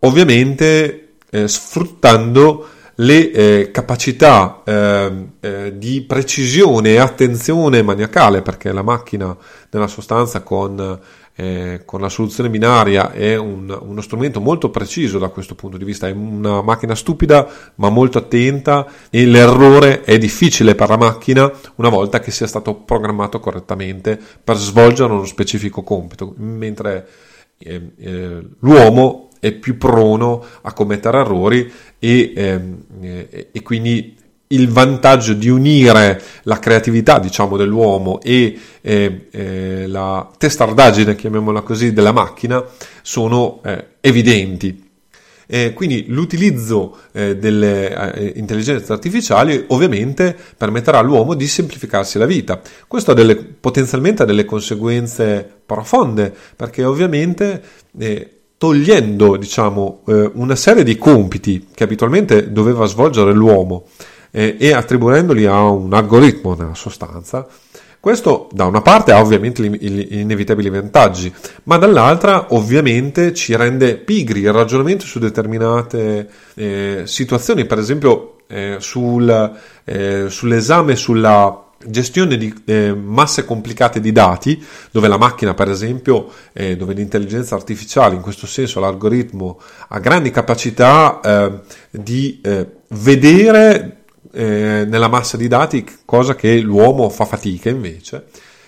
ovviamente 0.00 1.14
eh, 1.28 1.48
sfruttando 1.48 2.68
le 2.96 3.30
eh, 3.30 3.70
capacità 3.72 4.62
ehm, 4.64 5.32
eh, 5.40 5.72
di 5.76 6.02
precisione 6.02 6.90
e 6.90 6.98
attenzione 6.98 7.82
maniacale, 7.82 8.42
perché 8.42 8.70
la 8.70 8.82
macchina 8.82 9.36
nella 9.70 9.88
sostanza 9.88 10.42
con 10.42 11.00
eh, 11.34 11.82
con 11.84 12.00
la 12.00 12.08
soluzione 12.08 12.50
binaria 12.50 13.10
è 13.12 13.36
un, 13.36 13.76
uno 13.80 14.00
strumento 14.00 14.40
molto 14.40 14.70
preciso 14.70 15.18
da 15.18 15.28
questo 15.28 15.54
punto 15.54 15.76
di 15.76 15.84
vista, 15.84 16.06
è 16.06 16.12
una 16.12 16.62
macchina 16.62 16.94
stupida 16.94 17.48
ma 17.76 17.88
molto 17.88 18.18
attenta 18.18 18.86
e 19.10 19.24
l'errore 19.24 20.02
è 20.02 20.18
difficile 20.18 20.74
per 20.74 20.90
la 20.90 20.98
macchina 20.98 21.50
una 21.76 21.88
volta 21.88 22.20
che 22.20 22.30
sia 22.30 22.46
stato 22.46 22.74
programmato 22.74 23.40
correttamente 23.40 24.20
per 24.42 24.56
svolgere 24.56 25.12
uno 25.12 25.24
specifico 25.24 25.82
compito, 25.82 26.34
mentre 26.36 27.06
eh, 27.58 27.92
eh, 27.96 28.46
l'uomo 28.58 29.28
è 29.40 29.52
più 29.52 29.76
prono 29.76 30.44
a 30.62 30.72
commettere 30.72 31.18
errori 31.18 31.72
e, 31.98 32.32
ehm, 32.34 32.84
eh, 33.00 33.48
e 33.50 33.62
quindi 33.62 34.16
il 34.52 34.68
vantaggio 34.68 35.32
di 35.32 35.48
unire 35.48 36.20
la 36.44 36.58
creatività, 36.58 37.18
diciamo, 37.18 37.56
dell'uomo 37.56 38.20
e 38.20 38.58
eh, 38.80 39.26
eh, 39.30 39.86
la 39.86 40.30
testardaggine, 40.36 41.16
chiamiamola 41.16 41.62
così, 41.62 41.92
della 41.92 42.12
macchina 42.12 42.62
sono 43.02 43.60
eh, 43.64 43.86
evidenti. 44.00 44.90
quindi 45.74 46.06
l'utilizzo 46.08 46.96
eh, 47.12 47.36
delle 47.36 48.14
eh, 48.14 48.32
intelligenze 48.36 48.90
artificiali 48.90 49.66
ovviamente 49.68 50.34
permetterà 50.56 50.98
all'uomo 50.98 51.34
di 51.34 51.46
semplificarsi 51.46 52.16
la 52.16 52.24
vita. 52.24 52.58
Questo 52.88 53.10
ha 53.10 53.14
delle, 53.14 53.36
potenzialmente 53.36 54.22
ha 54.22 54.26
delle 54.26 54.46
conseguenze 54.46 55.46
profonde, 55.66 56.32
perché 56.56 56.84
ovviamente 56.84 57.62
eh, 57.98 58.30
togliendo 58.56 59.36
diciamo, 59.36 60.02
una 60.34 60.54
serie 60.54 60.84
di 60.84 60.96
compiti 60.96 61.66
che 61.74 61.82
abitualmente 61.82 62.52
doveva 62.52 62.86
svolgere 62.86 63.32
l'uomo, 63.32 63.88
eh, 64.32 64.56
e 64.58 64.72
attribuendoli 64.72 65.46
a 65.46 65.68
un 65.68 65.92
algoritmo 65.94 66.54
nella 66.54 66.74
sostanza, 66.74 67.46
questo 68.02 68.48
da 68.50 68.64
una 68.64 68.82
parte 68.82 69.12
ha 69.12 69.20
ovviamente 69.20 69.62
gli 69.62 70.18
inevitabili 70.18 70.68
vantaggi, 70.68 71.32
ma 71.64 71.76
dall'altra 71.76 72.46
ovviamente 72.52 73.32
ci 73.32 73.54
rende 73.54 73.96
pigri 73.96 74.40
il 74.40 74.52
ragionamento 74.52 75.06
su 75.06 75.20
determinate 75.20 76.28
eh, 76.54 77.02
situazioni, 77.04 77.64
per 77.64 77.78
esempio 77.78 78.38
eh, 78.48 78.78
sul, 78.80 79.52
eh, 79.84 80.24
sull'esame 80.28 80.96
sulla 80.96 81.62
gestione 81.86 82.36
di 82.36 82.52
eh, 82.64 82.92
masse 82.92 83.44
complicate 83.44 84.00
di 84.00 84.10
dati, 84.10 84.60
dove 84.90 85.06
la 85.06 85.16
macchina, 85.16 85.54
per 85.54 85.68
esempio, 85.68 86.28
eh, 86.52 86.76
dove 86.76 86.94
l'intelligenza 86.94 87.54
artificiale, 87.54 88.16
in 88.16 88.20
questo 88.20 88.48
senso 88.48 88.80
l'algoritmo, 88.80 89.60
ha 89.88 90.00
grandi 90.00 90.32
capacità 90.32 91.20
eh, 91.20 91.52
di 91.90 92.40
eh, 92.42 92.66
vedere 92.88 94.01
eh, 94.32 94.84
nella 94.86 95.08
massa 95.08 95.36
di 95.36 95.48
dati, 95.48 95.86
cosa 96.04 96.34
che 96.34 96.58
l'uomo 96.60 97.08
fa 97.08 97.24
fatica 97.24 97.68
invece. 97.68 98.26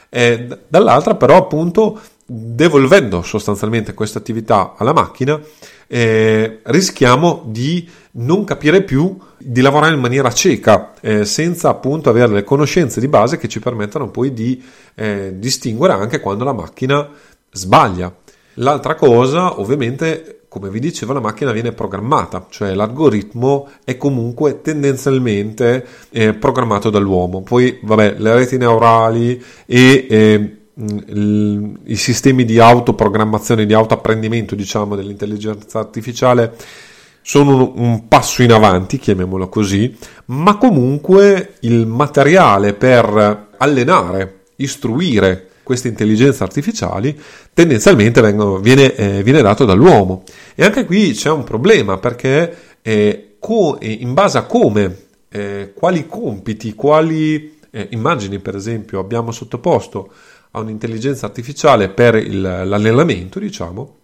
Eh, 0.09 0.47
dall'altra 0.69 1.17
però 1.17 1.37
appunto 1.37 2.01
devolvendo 2.27 3.23
sostanzialmente 3.23 3.93
questa 3.93 4.19
attività 4.19 4.75
alla 4.79 4.93
macchina 4.93 5.39
eh, 5.87 6.61
rischiamo 6.63 7.43
di 7.47 7.89
non 8.13 8.45
capire 8.45 8.83
più 8.83 9.19
di 9.37 9.61
lavorare 9.61 9.95
in 9.95 10.01
maniera 10.01 10.33
cieca 10.33 10.95
eh, 11.01 11.25
senza 11.25 11.69
appunto 11.69 12.09
avere 12.09 12.33
le 12.33 12.45
conoscenze 12.45 13.01
di 13.01 13.09
base 13.09 13.37
che 13.37 13.49
ci 13.49 13.61
permettano 13.61 14.09
poi 14.09 14.33
di 14.33 14.63
eh, 14.95 15.35
distinguere 15.35 15.93
anche 15.93 16.21
quando 16.21 16.45
la 16.45 16.53
macchina 16.53 17.07
sbaglia 17.51 18.15
l'altra 18.55 18.95
cosa 18.95 19.61
ovviamente 19.61 20.44
come 20.55 20.71
vi 20.71 20.79
dicevo, 20.79 21.13
la 21.13 21.19
macchina 21.19 21.51
viene 21.51 21.73
programmata, 21.73 22.47
cioè 22.49 22.75
l'algoritmo 22.75 23.69
è 23.83 23.97
comunque 23.97 24.61
tendenzialmente 24.61 25.85
eh, 26.11 26.33
programmato 26.33 26.91
dall'uomo. 26.91 27.43
Poi, 27.43 27.81
vabbè, 27.83 28.15
le 28.19 28.35
reti 28.35 28.57
neurali 28.57 29.43
e 29.67 30.07
eh, 30.09 30.57
i 31.87 31.97
sistemi 31.97 32.45
di 32.45 32.61
autoprogrammazione, 32.61 33.67
di 33.67 33.75
autoapprendimento, 33.75 34.55
diciamo, 34.55 34.95
dell'intelligenza 34.95 35.81
artificiale 35.81 36.55
sono 37.21 37.57
un, 37.57 37.73
un 37.75 38.07
passo 38.07 38.45
in 38.45 38.53
avanti, 38.53 39.01
chiamiamolo 39.01 39.49
così, 39.49 39.93
ma 40.27 40.57
comunque 40.57 41.55
il 41.63 41.85
materiale 41.85 42.75
per 42.75 43.49
allenare, 43.57 44.43
istruire 44.55 45.49
queste 45.65 45.89
intelligenze 45.89 46.45
artificiali 46.45 47.19
tendenzialmente 47.53 48.21
vengono, 48.21 48.59
viene, 48.59 48.95
eh, 48.95 49.23
viene, 49.25 49.43
dato 49.43 49.65
dall'uomo. 49.65 50.23
E 50.55 50.65
anche 50.65 50.85
qui 50.85 51.13
c'è 51.13 51.31
un 51.31 51.43
problema 51.43 51.99
perché 51.99 52.57
eh, 52.83 53.37
co- 53.41 53.79
in 53.81 54.15
base 54.15 54.39
a 54.39 54.45
come, 54.45 54.97
eh, 55.29 55.73
quali 55.75 56.07
compiti, 56.07 56.75
quali 56.75 57.59
eh, 57.73 57.89
immagini 57.91 58.39
per 58.39 58.55
esempio 58.55 59.01
abbiamo 59.01 59.33
sottoposto 59.33 60.13
a 60.53 60.61
un'intelligenza 60.61 61.27
artificiale 61.27 61.89
per 61.89 62.15
il, 62.15 62.41
l'allenamento, 62.41 63.41
diciamo, 63.41 63.97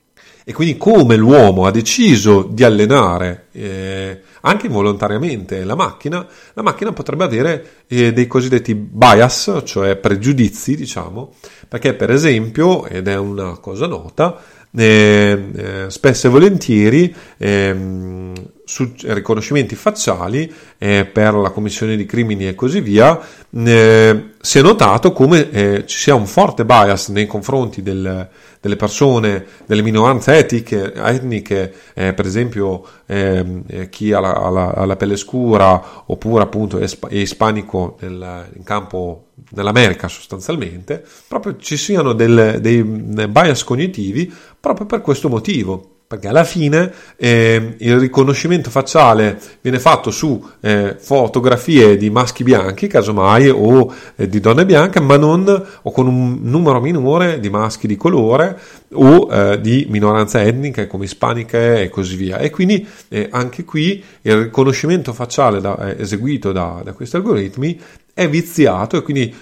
e 0.44 0.52
quindi 0.52 0.76
come 0.76 1.14
l'uomo 1.14 1.66
ha 1.66 1.70
deciso 1.70 2.42
di 2.42 2.64
allenare 2.64 3.46
eh, 3.52 4.20
anche 4.42 4.66
involontariamente. 4.66 5.64
La 5.64 5.74
macchina, 5.74 6.26
la 6.54 6.62
macchina 6.62 6.92
potrebbe 6.92 7.24
avere 7.24 7.64
eh, 7.86 8.12
dei 8.12 8.26
cosiddetti 8.26 8.74
bias, 8.74 9.62
cioè 9.64 9.96
pregiudizi, 9.96 10.76
diciamo, 10.76 11.34
perché 11.68 11.94
per 11.94 12.10
esempio, 12.10 12.86
ed 12.86 13.08
è 13.08 13.16
una 13.16 13.58
cosa 13.58 13.86
nota, 13.86 14.40
eh, 14.76 15.48
eh, 15.54 15.84
spesso 15.88 16.26
e 16.28 16.30
volentieri 16.30 17.14
ehm, 17.38 18.32
su 18.70 18.92
riconoscimenti 19.02 19.74
facciali 19.74 20.50
eh, 20.78 21.04
per 21.04 21.34
la 21.34 21.50
commissione 21.50 21.96
di 21.96 22.06
crimini 22.06 22.46
e 22.46 22.54
così 22.54 22.80
via, 22.80 23.20
eh, 23.52 24.30
si 24.40 24.58
è 24.60 24.62
notato 24.62 25.10
come 25.10 25.50
eh, 25.50 25.86
ci 25.86 25.98
sia 25.98 26.14
un 26.14 26.24
forte 26.24 26.64
bias 26.64 27.08
nei 27.08 27.26
confronti 27.26 27.82
del, 27.82 28.28
delle 28.60 28.76
persone, 28.76 29.44
delle 29.66 29.82
minoranze 29.82 30.38
etiche, 30.38 30.92
etniche, 30.94 31.74
eh, 31.94 32.12
per 32.14 32.26
esempio 32.26 32.86
ehm, 33.06 33.64
eh, 33.66 33.88
chi 33.88 34.12
ha 34.12 34.20
la, 34.20 34.48
la, 34.48 34.68
ha 34.68 34.84
la, 34.84 34.94
pelle 34.94 35.16
scura 35.16 36.04
oppure 36.06 36.44
appunto 36.44 36.78
è, 36.78 36.88
è 37.08 37.16
ispanico 37.16 37.96
nel, 38.02 38.50
in 38.54 38.62
campo 38.62 39.30
nell'America 39.50 40.06
sostanzialmente, 40.06 41.04
proprio 41.26 41.56
ci 41.56 41.76
siano 41.76 42.12
del, 42.12 42.58
dei 42.60 42.84
bias 42.84 43.64
cognitivi 43.64 44.32
proprio 44.60 44.86
per 44.86 45.00
questo 45.00 45.28
motivo 45.28 45.96
perché 46.10 46.26
alla 46.26 46.42
fine 46.42 46.92
eh, 47.14 47.76
il 47.78 48.00
riconoscimento 48.00 48.68
facciale 48.68 49.40
viene 49.60 49.78
fatto 49.78 50.10
su 50.10 50.44
eh, 50.58 50.96
fotografie 50.98 51.96
di 51.96 52.10
maschi 52.10 52.42
bianchi, 52.42 52.88
casomai, 52.88 53.48
o 53.48 53.94
eh, 54.16 54.28
di 54.28 54.40
donne 54.40 54.66
bianche, 54.66 54.98
ma 54.98 55.16
non 55.16 55.46
o 55.82 55.90
con 55.92 56.08
un 56.08 56.40
numero 56.42 56.80
minore 56.80 57.38
di 57.38 57.48
maschi 57.48 57.86
di 57.86 57.94
colore 57.94 58.58
o 58.94 59.28
eh, 59.30 59.60
di 59.60 59.86
minoranze 59.88 60.42
etniche 60.42 60.88
come 60.88 61.04
ispaniche 61.04 61.82
e 61.82 61.88
così 61.90 62.16
via. 62.16 62.38
E 62.38 62.50
quindi 62.50 62.84
eh, 63.06 63.28
anche 63.30 63.62
qui 63.62 64.02
il 64.22 64.36
riconoscimento 64.36 65.12
facciale 65.12 65.60
da, 65.60 65.94
eh, 65.94 66.02
eseguito 66.02 66.50
da, 66.50 66.80
da, 66.82 66.92
questi 66.92 67.14
algoritmi 67.14 67.80
è 68.12 68.28
viziato 68.28 68.96
e 68.96 69.02
quindi 69.02 69.32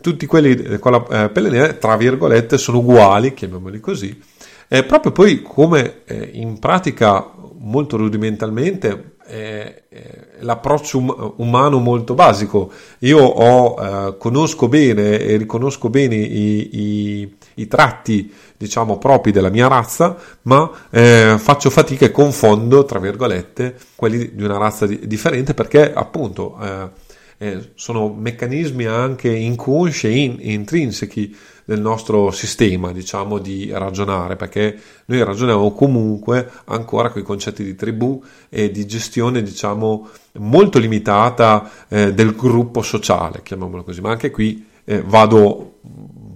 tutti 0.00 0.26
quelli 0.26 0.80
con 0.80 0.90
la 0.90 1.28
pelle 1.28 1.48
nera, 1.48 1.72
tra 1.74 1.96
virgolette, 1.96 2.58
sono 2.58 2.78
uguali, 2.78 3.32
chiamiamoli 3.32 3.78
così 3.78 4.30
è 4.72 4.84
proprio 4.84 5.12
poi 5.12 5.42
come 5.42 6.00
eh, 6.06 6.30
in 6.32 6.58
pratica 6.58 7.30
molto 7.58 7.98
rudimentalmente 7.98 9.16
eh, 9.26 9.82
l'approccio 10.38 10.96
um- 10.96 11.34
umano 11.36 11.78
molto 11.78 12.14
basico. 12.14 12.72
Io 13.00 13.18
ho, 13.18 13.76
eh, 13.78 14.16
conosco 14.16 14.68
bene 14.68 15.18
e 15.18 15.36
riconosco 15.36 15.90
bene 15.90 16.16
i, 16.16 16.70
i, 16.72 17.36
i, 17.56 17.68
tratti, 17.68 18.32
diciamo, 18.56 18.96
propri 18.96 19.30
della 19.30 19.50
mia 19.50 19.68
razza, 19.68 20.16
ma 20.44 20.70
eh, 20.88 21.34
faccio 21.36 21.68
fatica 21.68 22.06
e 22.06 22.10
confondo, 22.10 22.86
tra 22.86 22.98
virgolette, 22.98 23.76
quelli 23.94 24.34
di 24.34 24.42
una 24.42 24.56
razza 24.56 24.86
di- 24.86 25.06
differente 25.06 25.52
perché 25.52 25.92
appunto 25.92 26.56
eh, 26.58 26.88
eh, 27.36 27.72
sono 27.74 28.08
meccanismi 28.08 28.86
anche 28.86 29.28
inconsci 29.28 30.06
e 30.06 30.16
in- 30.16 30.36
intrinseci 30.40 31.36
del 31.64 31.80
nostro 31.80 32.30
sistema, 32.30 32.92
diciamo, 32.92 33.38
di 33.38 33.70
ragionare, 33.72 34.36
perché 34.36 34.78
noi 35.06 35.22
ragioniamo 35.22 35.72
comunque 35.72 36.50
ancora 36.64 37.10
con 37.10 37.20
i 37.20 37.24
concetti 37.24 37.62
di 37.64 37.74
tribù 37.74 38.22
e 38.48 38.70
di 38.70 38.86
gestione, 38.86 39.42
diciamo, 39.42 40.08
molto 40.34 40.78
limitata 40.78 41.70
eh, 41.88 42.14
del 42.14 42.34
gruppo 42.34 42.82
sociale, 42.82 43.42
chiamiamolo 43.42 43.84
così, 43.84 44.00
ma 44.00 44.10
anche 44.10 44.30
qui 44.30 44.66
eh, 44.84 45.02
vado, 45.02 45.78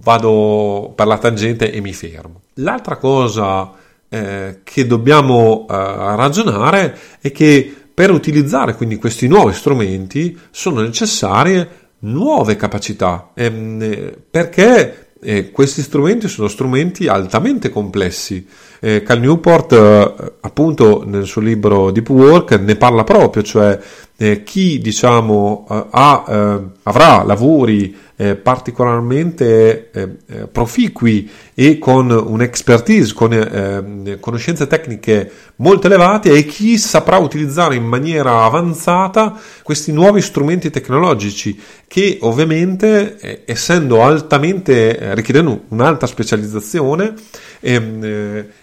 vado 0.01 0.93
per 0.95 1.07
la 1.07 1.17
tangente 1.17 1.71
e 1.71 1.81
mi 1.81 1.93
fermo. 1.93 2.41
L'altra 2.55 2.97
cosa 2.97 3.71
eh, 4.09 4.59
che 4.63 4.87
dobbiamo 4.87 5.65
eh, 5.69 5.73
ragionare 5.75 6.97
è 7.19 7.31
che 7.31 7.75
per 7.93 8.11
utilizzare 8.11 8.75
quindi 8.75 8.97
questi 8.97 9.27
nuovi 9.27 9.53
strumenti 9.53 10.37
sono 10.51 10.81
necessarie 10.81 11.85
nuove 11.99 12.55
capacità 12.55 13.31
ehm, 13.33 14.13
perché 14.29 15.06
eh, 15.21 15.51
questi 15.51 15.81
strumenti 15.81 16.27
sono 16.27 16.47
strumenti 16.47 17.07
altamente 17.07 17.69
complessi. 17.69 18.47
Eh, 18.79 19.03
Cal 19.03 19.19
Newport, 19.19 19.71
eh, 19.71 20.33
appunto, 20.41 21.03
nel 21.05 21.25
suo 21.25 21.41
libro 21.41 21.91
Deep 21.91 22.09
Work 22.09 22.51
ne 22.59 22.75
parla 22.75 23.03
proprio, 23.03 23.43
cioè 23.43 23.79
eh, 24.17 24.43
chi 24.43 24.79
diciamo 24.79 25.67
eh, 25.69 25.85
ha, 25.91 26.25
eh, 26.27 26.59
avrà 26.83 27.23
lavori 27.23 27.95
eh, 28.19 28.35
particolarmente 28.35 29.91
eh, 29.91 30.17
eh, 30.25 30.47
proficui 30.47 31.29
e 31.53 31.77
con 31.77 32.09
un'expertise, 32.09 33.13
con 33.13 33.31
eh, 33.31 34.17
conoscenze 34.19 34.65
tecniche 34.65 35.31
molto 35.57 35.85
elevate 35.85 36.31
e 36.31 36.45
chi 36.45 36.79
saprà 36.79 37.17
utilizzare 37.17 37.75
in 37.75 37.85
maniera 37.85 38.43
avanzata 38.43 39.39
questi 39.61 39.91
nuovi 39.91 40.21
strumenti 40.21 40.71
tecnologici 40.71 41.59
che 41.87 42.17
ovviamente 42.21 43.45
essendo 43.45 44.03
altamente 44.03 45.13
richiedendo 45.13 45.65
un'alta 45.69 46.05
specializzazione 46.05 47.13
ehm, 47.59 48.03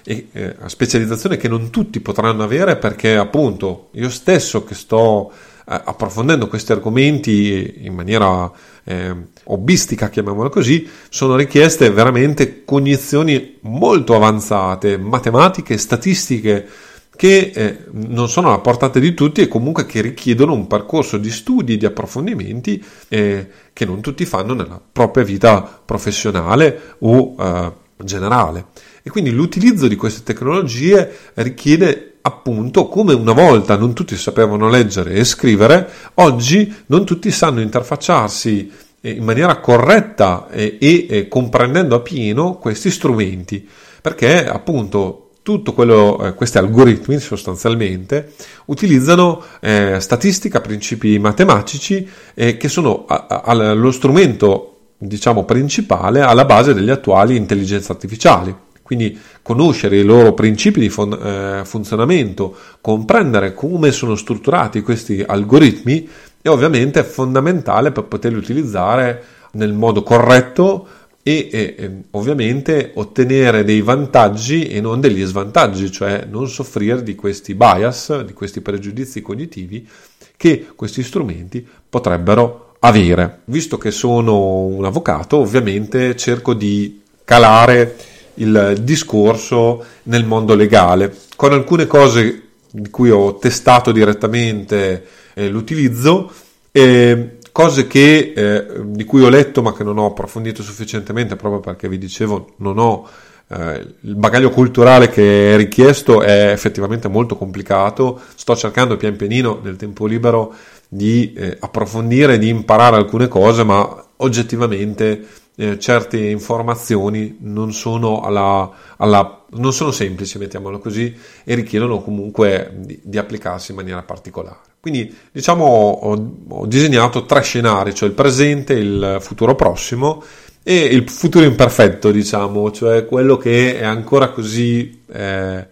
e, 0.04 0.26
e 0.32 0.54
specializzazione 0.66 1.36
che 1.36 1.48
non 1.48 1.70
tutti 1.70 2.00
potranno 2.00 2.42
avere 2.42 2.76
perché 2.76 3.16
appunto 3.16 3.88
io 3.92 4.10
stesso 4.10 4.64
che 4.64 4.74
sto 4.74 5.32
approfondendo 5.64 6.46
questi 6.48 6.72
argomenti 6.72 7.86
in 7.86 7.94
maniera 7.94 8.50
eh, 8.84 9.14
hobbistica, 9.44 10.10
chiamiamola 10.10 10.48
così, 10.48 10.88
sono 11.08 11.36
richieste 11.36 11.90
veramente 11.90 12.64
cognizioni 12.64 13.58
molto 13.62 14.14
avanzate, 14.14 14.98
matematiche, 14.98 15.78
statistiche, 15.78 16.68
che 17.16 17.52
eh, 17.54 17.78
non 17.92 18.28
sono 18.28 18.48
alla 18.48 18.58
portata 18.58 18.98
di 18.98 19.14
tutti 19.14 19.40
e 19.40 19.48
comunque 19.48 19.86
che 19.86 20.00
richiedono 20.00 20.52
un 20.52 20.66
percorso 20.66 21.16
di 21.16 21.30
studi, 21.30 21.76
di 21.76 21.86
approfondimenti 21.86 22.84
eh, 23.08 23.48
che 23.72 23.84
non 23.84 24.00
tutti 24.00 24.26
fanno 24.26 24.52
nella 24.52 24.80
propria 24.92 25.24
vita 25.24 25.82
professionale 25.84 26.96
o 26.98 27.36
eh, 27.38 27.72
generale. 27.98 28.66
E 29.02 29.10
quindi 29.10 29.30
l'utilizzo 29.30 29.86
di 29.86 29.96
queste 29.96 30.22
tecnologie 30.24 31.10
richiede 31.34 32.13
appunto 32.26 32.88
come 32.88 33.12
una 33.12 33.32
volta 33.32 33.76
non 33.76 33.92
tutti 33.92 34.16
sapevano 34.16 34.68
leggere 34.68 35.12
e 35.12 35.24
scrivere, 35.24 35.88
oggi 36.14 36.74
non 36.86 37.04
tutti 37.04 37.30
sanno 37.30 37.60
interfacciarsi 37.60 38.72
eh, 39.00 39.10
in 39.10 39.24
maniera 39.24 39.60
corretta 39.60 40.48
e, 40.50 40.78
e, 40.80 41.06
e 41.08 41.28
comprendendo 41.28 41.96
appieno 41.96 42.54
questi 42.54 42.90
strumenti, 42.90 43.68
perché 44.00 44.48
appunto 44.48 45.30
tutto 45.42 45.74
quello, 45.74 46.24
eh, 46.24 46.32
questi 46.32 46.56
algoritmi 46.56 47.18
sostanzialmente 47.18 48.32
utilizzano 48.66 49.42
eh, 49.60 50.00
statistica, 50.00 50.62
principi 50.62 51.18
matematici 51.18 52.08
eh, 52.32 52.56
che 52.56 52.68
sono 52.70 53.04
a, 53.06 53.42
a, 53.44 53.74
lo 53.74 53.90
strumento 53.90 54.70
diciamo 54.96 55.44
principale 55.44 56.22
alla 56.22 56.46
base 56.46 56.72
degli 56.72 56.88
attuali 56.88 57.36
intelligenze 57.36 57.92
artificiali. 57.92 58.63
Quindi 58.84 59.18
conoscere 59.40 59.96
i 59.96 60.04
loro 60.04 60.34
principi 60.34 60.78
di 60.78 60.90
fon- 60.90 61.18
eh, 61.18 61.62
funzionamento, 61.64 62.54
comprendere 62.82 63.54
come 63.54 63.90
sono 63.92 64.14
strutturati 64.14 64.82
questi 64.82 65.24
algoritmi 65.26 66.06
e 66.42 66.48
ovviamente 66.50 67.00
è 67.00 67.02
fondamentale 67.02 67.92
per 67.92 68.04
poterli 68.04 68.36
utilizzare 68.36 69.24
nel 69.52 69.72
modo 69.72 70.02
corretto 70.02 70.86
e, 71.22 71.48
e, 71.50 71.74
e, 71.78 71.90
ovviamente 72.10 72.90
ottenere 72.96 73.64
dei 73.64 73.80
vantaggi 73.80 74.66
e 74.66 74.82
non 74.82 75.00
degli 75.00 75.24
svantaggi, 75.24 75.90
cioè 75.90 76.26
non 76.28 76.46
soffrire 76.46 77.02
di 77.02 77.14
questi 77.14 77.54
bias, 77.54 78.20
di 78.20 78.34
questi 78.34 78.60
pregiudizi 78.60 79.22
cognitivi 79.22 79.88
che 80.36 80.66
questi 80.76 81.02
strumenti 81.02 81.66
potrebbero 81.88 82.74
avere. 82.80 83.40
Visto 83.46 83.78
che 83.78 83.90
sono 83.90 84.64
un 84.64 84.84
avvocato, 84.84 85.38
ovviamente 85.38 86.14
cerco 86.16 86.52
di 86.52 87.00
calare 87.24 87.96
il 88.34 88.78
discorso 88.80 89.84
nel 90.04 90.24
mondo 90.24 90.54
legale. 90.54 91.14
Con 91.36 91.52
alcune 91.52 91.86
cose 91.86 92.42
di 92.70 92.90
cui 92.90 93.10
ho 93.10 93.36
testato 93.36 93.92
direttamente 93.92 95.06
eh, 95.34 95.48
l'utilizzo 95.48 96.30
e 96.72 97.38
cose 97.52 97.86
che, 97.86 98.32
eh, 98.34 98.66
di 98.84 99.04
cui 99.04 99.22
ho 99.22 99.28
letto 99.28 99.62
ma 99.62 99.72
che 99.72 99.84
non 99.84 99.98
ho 99.98 100.06
approfondito 100.06 100.62
sufficientemente 100.62 101.36
proprio 101.36 101.60
perché 101.60 101.88
vi 101.88 101.98
dicevo 101.98 102.54
non 102.56 102.78
ho 102.78 103.08
eh, 103.46 103.94
il 104.00 104.16
bagaglio 104.16 104.50
culturale 104.50 105.08
che 105.08 105.52
è 105.52 105.56
richiesto 105.56 106.22
è 106.22 106.50
effettivamente 106.50 107.08
molto 107.08 107.36
complicato. 107.36 108.20
Sto 108.34 108.56
cercando 108.56 108.96
pian 108.96 109.16
pianino 109.16 109.60
nel 109.62 109.76
tempo 109.76 110.06
libero 110.06 110.54
di 110.88 111.32
eh, 111.34 111.56
approfondire 111.60 112.38
di 112.38 112.48
imparare 112.48 112.96
alcune 112.96 113.28
cose 113.28 113.62
ma 113.62 114.04
oggettivamente 114.16 115.24
eh, 115.56 115.78
certe 115.78 116.18
informazioni 116.18 117.36
non 117.40 117.72
sono, 117.72 118.22
alla, 118.22 118.70
alla, 118.96 119.44
non 119.50 119.72
sono 119.72 119.90
semplici 119.90 120.38
mettiamolo 120.38 120.78
così 120.78 121.14
e 121.44 121.54
richiedono 121.54 122.00
comunque 122.00 122.72
di, 122.76 123.00
di 123.02 123.18
applicarsi 123.18 123.70
in 123.70 123.76
maniera 123.76 124.02
particolare. 124.02 124.58
Quindi 124.80 125.16
diciamo 125.32 125.64
ho, 125.64 126.34
ho 126.48 126.66
disegnato 126.66 127.24
tre 127.24 127.42
scenari, 127.42 127.94
cioè 127.94 128.08
il 128.08 128.14
presente, 128.14 128.74
il 128.74 129.18
futuro 129.20 129.54
prossimo 129.54 130.22
e 130.62 130.76
il 130.76 131.08
futuro 131.08 131.44
imperfetto, 131.44 132.10
diciamo, 132.10 132.70
cioè 132.70 133.06
quello 133.06 133.36
che 133.36 133.78
è 133.78 133.84
ancora 133.84 134.30
così 134.30 135.02
eh, 135.12 135.66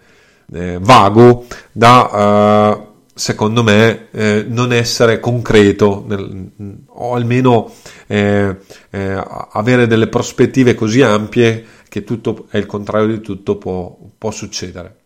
eh, 0.52 0.78
vago 0.80 1.46
da, 1.72 2.76
eh, 2.78 2.91
secondo 3.14 3.62
me, 3.62 4.08
eh, 4.10 4.44
non 4.48 4.72
essere 4.72 5.20
concreto 5.20 6.04
nel, 6.06 6.50
o 6.86 7.14
almeno 7.14 7.72
eh, 8.06 8.56
eh, 8.90 9.24
avere 9.52 9.86
delle 9.86 10.08
prospettive 10.08 10.74
così 10.74 11.02
ampie 11.02 11.64
che 11.88 12.04
tutto 12.04 12.46
è 12.48 12.56
il 12.56 12.66
contrario 12.66 13.08
di 13.08 13.20
tutto 13.20 13.56
può, 13.56 13.96
può 14.16 14.30
succedere. 14.30 15.00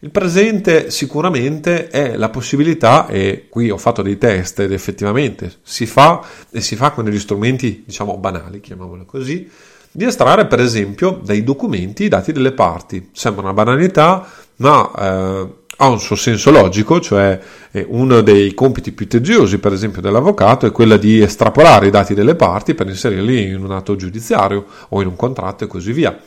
Il 0.00 0.10
presente 0.10 0.92
sicuramente 0.92 1.88
è 1.88 2.16
la 2.16 2.28
possibilità, 2.28 3.08
e 3.08 3.46
qui 3.48 3.68
ho 3.68 3.76
fatto 3.76 4.02
dei 4.02 4.16
test 4.16 4.60
ed 4.60 4.70
effettivamente 4.70 5.54
si 5.62 5.86
fa, 5.86 6.24
e 6.52 6.60
si 6.60 6.76
fa 6.76 6.92
con 6.92 7.04
degli 7.04 7.18
strumenti, 7.18 7.82
diciamo, 7.84 8.16
banali, 8.18 8.60
chiamiamolo 8.60 9.04
così, 9.04 9.50
di 9.90 10.04
estrarre 10.04 10.46
per 10.46 10.60
esempio 10.60 11.20
dai 11.24 11.42
documenti 11.42 12.04
i 12.04 12.08
dati 12.08 12.30
delle 12.30 12.52
parti. 12.52 13.10
Sembra 13.12 13.42
una 13.42 13.52
banalità, 13.52 14.30
ma 14.56 14.92
eh, 14.96 15.48
ha 15.80 15.88
un 15.88 16.00
suo 16.00 16.16
senso 16.16 16.50
logico, 16.50 17.00
cioè 17.00 17.38
eh, 17.70 17.86
uno 17.88 18.20
dei 18.20 18.52
compiti 18.54 18.92
più 18.92 19.06
tediosi, 19.06 19.58
per 19.58 19.72
esempio, 19.72 20.00
dell'avvocato 20.00 20.66
è 20.66 20.72
quello 20.72 20.96
di 20.96 21.20
estrapolare 21.20 21.86
i 21.86 21.90
dati 21.90 22.14
delle 22.14 22.34
parti 22.34 22.74
per 22.74 22.88
inserirli 22.88 23.50
in 23.50 23.62
un 23.62 23.70
atto 23.70 23.94
giudiziario 23.94 24.66
o 24.88 25.00
in 25.00 25.06
un 25.06 25.16
contratto 25.16 25.64
e 25.64 25.66
così 25.68 25.92
via. 25.92 26.18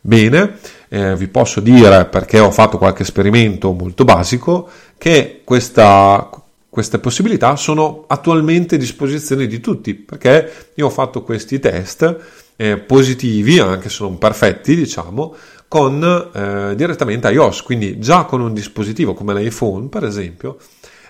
Bene, 0.00 0.58
eh, 0.88 1.16
vi 1.16 1.28
posso 1.28 1.60
dire 1.60 2.04
perché 2.04 2.38
ho 2.38 2.50
fatto 2.50 2.78
qualche 2.78 3.02
esperimento 3.02 3.72
molto 3.72 4.04
basico 4.04 4.68
che 4.96 5.40
questa, 5.42 6.30
queste 6.68 6.98
possibilità 6.98 7.56
sono 7.56 8.04
attualmente 8.06 8.74
a 8.74 8.78
disposizione 8.78 9.46
di 9.46 9.58
tutti 9.60 9.94
perché 9.94 10.70
io 10.74 10.86
ho 10.86 10.90
fatto 10.90 11.22
questi 11.22 11.58
test 11.58 12.16
eh, 12.56 12.76
positivi, 12.76 13.58
anche 13.58 13.88
se 13.88 14.02
non 14.02 14.18
perfetti, 14.18 14.74
diciamo, 14.76 15.34
con 15.68 16.02
eh, 16.32 16.74
direttamente 16.74 17.30
iOS, 17.30 17.62
quindi 17.62 17.98
già 17.98 18.24
con 18.24 18.40
un 18.40 18.54
dispositivo 18.54 19.12
come 19.12 19.34
l'iPhone, 19.34 19.88
per 19.88 20.04
esempio, 20.04 20.56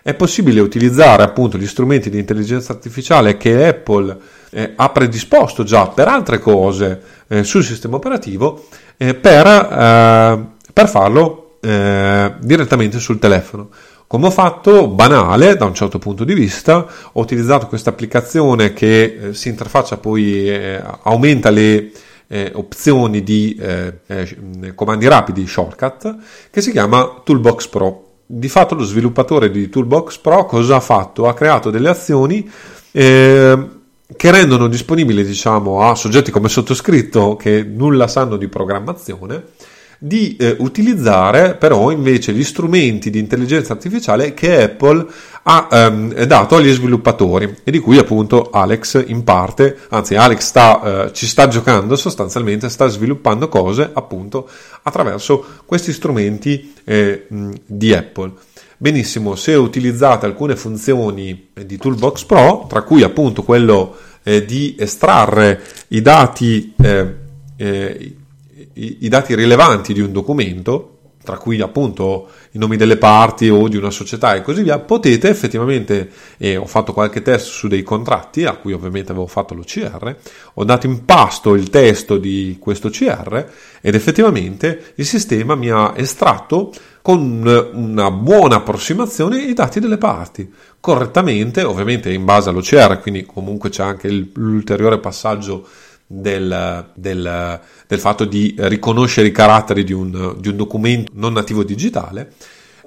è 0.02 0.14
possibile 0.14 0.60
utilizzare 0.60 1.22
appunto 1.22 1.56
gli 1.56 1.66
strumenti 1.66 2.10
di 2.10 2.18
intelligenza 2.18 2.72
artificiale 2.72 3.36
che 3.36 3.68
Apple 3.68 4.16
eh, 4.50 4.72
ha 4.74 4.88
predisposto 4.88 5.62
già 5.62 5.86
per 5.88 6.08
altre 6.08 6.38
cose 6.38 7.00
eh, 7.28 7.44
sul 7.44 7.62
sistema 7.62 7.96
operativo 7.96 8.66
eh, 8.96 9.14
per, 9.14 9.46
eh, 9.46 10.46
per, 10.72 10.88
farlo 10.88 11.58
eh, 11.60 12.32
direttamente 12.40 12.98
sul 12.98 13.18
telefono. 13.18 13.68
Come 14.06 14.26
ho 14.28 14.30
fatto? 14.30 14.88
Banale 14.88 15.56
da 15.56 15.66
un 15.66 15.74
certo 15.74 15.98
punto 15.98 16.24
di 16.24 16.32
vista, 16.32 16.86
ho 17.12 17.20
utilizzato 17.20 17.66
questa 17.66 17.90
applicazione 17.90 18.72
che 18.72 19.32
si 19.32 19.50
interfaccia 19.50 19.98
poi, 19.98 20.50
aumenta 21.02 21.50
le 21.50 21.90
eh, 22.28 22.52
opzioni 22.54 23.22
di 23.22 23.58
eh, 23.58 24.00
eh, 24.06 24.74
comandi 24.74 25.08
rapidi 25.08 25.46
shortcut 25.46 26.16
che 26.50 26.60
si 26.60 26.70
chiama 26.70 27.22
Toolbox 27.24 27.66
Pro. 27.68 28.04
Di 28.26 28.48
fatto 28.48 28.74
lo 28.74 28.84
sviluppatore 28.84 29.50
di 29.50 29.68
Toolbox 29.70 30.18
Pro 30.18 30.44
cosa 30.44 30.76
ha 30.76 30.80
fatto? 30.80 31.26
Ha 31.26 31.34
creato 31.34 31.70
delle 31.70 31.88
azioni 31.88 32.48
eh, 32.92 33.68
che 34.16 34.30
rendono 34.30 34.68
disponibile 34.68 35.24
diciamo, 35.24 35.82
a 35.82 35.94
soggetti 35.94 36.30
come 36.30 36.48
sottoscritto 36.48 37.36
che 37.36 37.62
nulla 37.62 38.06
sanno 38.06 38.36
di 38.36 38.48
programmazione 38.48 39.44
di 39.98 40.36
eh, 40.36 40.54
utilizzare 40.60 41.56
però 41.56 41.90
invece 41.90 42.32
gli 42.32 42.44
strumenti 42.44 43.10
di 43.10 43.18
intelligenza 43.18 43.72
artificiale 43.72 44.32
che 44.32 44.62
Apple 44.62 45.06
ha 45.42 45.68
ehm, 45.70 46.24
dato 46.24 46.56
agli 46.56 46.70
sviluppatori 46.70 47.56
e 47.64 47.70
di 47.70 47.78
cui 47.78 47.98
appunto 47.98 48.50
Alex 48.50 49.02
in 49.06 49.24
parte, 49.24 49.76
anzi 49.88 50.14
Alex 50.14 50.40
sta, 50.40 51.06
eh, 51.06 51.12
ci 51.12 51.26
sta 51.26 51.48
giocando 51.48 51.96
sostanzialmente, 51.96 52.68
sta 52.68 52.86
sviluppando 52.86 53.48
cose 53.48 53.90
appunto 53.92 54.48
attraverso 54.82 55.44
questi 55.64 55.92
strumenti 55.92 56.74
eh, 56.84 57.26
di 57.66 57.92
Apple. 57.92 58.32
Benissimo, 58.76 59.34
se 59.34 59.54
utilizzate 59.54 60.26
alcune 60.26 60.54
funzioni 60.54 61.48
di 61.52 61.76
Toolbox 61.76 62.24
Pro, 62.24 62.66
tra 62.68 62.82
cui 62.82 63.02
appunto 63.02 63.42
quello 63.42 63.96
eh, 64.22 64.44
di 64.44 64.76
estrarre 64.78 65.60
i 65.88 66.00
dati, 66.00 66.74
eh, 66.80 67.14
eh, 67.56 68.14
i, 68.78 68.98
i 69.00 69.08
dati 69.08 69.34
rilevanti 69.34 69.92
di 69.92 70.00
un 70.00 70.12
documento, 70.12 70.94
tra 71.28 71.36
cui 71.36 71.60
appunto 71.60 72.28
i 72.52 72.58
nomi 72.58 72.76
delle 72.76 72.96
parti 72.96 73.50
o 73.50 73.68
di 73.68 73.76
una 73.76 73.90
società 73.90 74.34
e 74.34 74.40
così 74.40 74.62
via, 74.62 74.78
potete 74.78 75.28
effettivamente, 75.28 76.10
e 76.38 76.56
ho 76.56 76.64
fatto 76.64 76.94
qualche 76.94 77.20
test 77.20 77.48
su 77.48 77.68
dei 77.68 77.82
contratti, 77.82 78.44
a 78.44 78.54
cui 78.54 78.72
ovviamente 78.72 79.10
avevo 79.10 79.26
fatto 79.26 79.52
l'OCR, 79.52 80.16
ho 80.54 80.64
dato 80.64 80.86
in 80.86 81.04
pasto 81.04 81.54
il 81.54 81.68
testo 81.68 82.16
di 82.16 82.56
questo 82.58 82.88
CR 82.88 83.44
ed 83.82 83.94
effettivamente 83.94 84.92
il 84.94 85.04
sistema 85.04 85.54
mi 85.54 85.68
ha 85.70 85.92
estratto 85.96 86.72
con 87.02 87.70
una 87.72 88.10
buona 88.10 88.56
approssimazione 88.56 89.42
i 89.42 89.52
dati 89.52 89.80
delle 89.80 89.98
parti, 89.98 90.50
correttamente, 90.80 91.62
ovviamente 91.62 92.10
in 92.10 92.24
base 92.24 92.48
all'OCR, 92.48 93.00
quindi 93.00 93.26
comunque 93.26 93.68
c'è 93.68 93.82
anche 93.82 94.08
l'ulteriore 94.32 94.98
passaggio 94.98 95.66
del, 96.10 96.90
del, 96.94 97.60
del, 97.86 97.98
fatto 97.98 98.24
di 98.24 98.54
riconoscere 98.56 99.28
i 99.28 99.32
caratteri 99.32 99.84
di 99.84 99.92
un, 99.92 100.36
di 100.38 100.48
un 100.48 100.56
documento 100.56 101.12
non 101.14 101.34
nativo 101.34 101.62
digitale, 101.62 102.32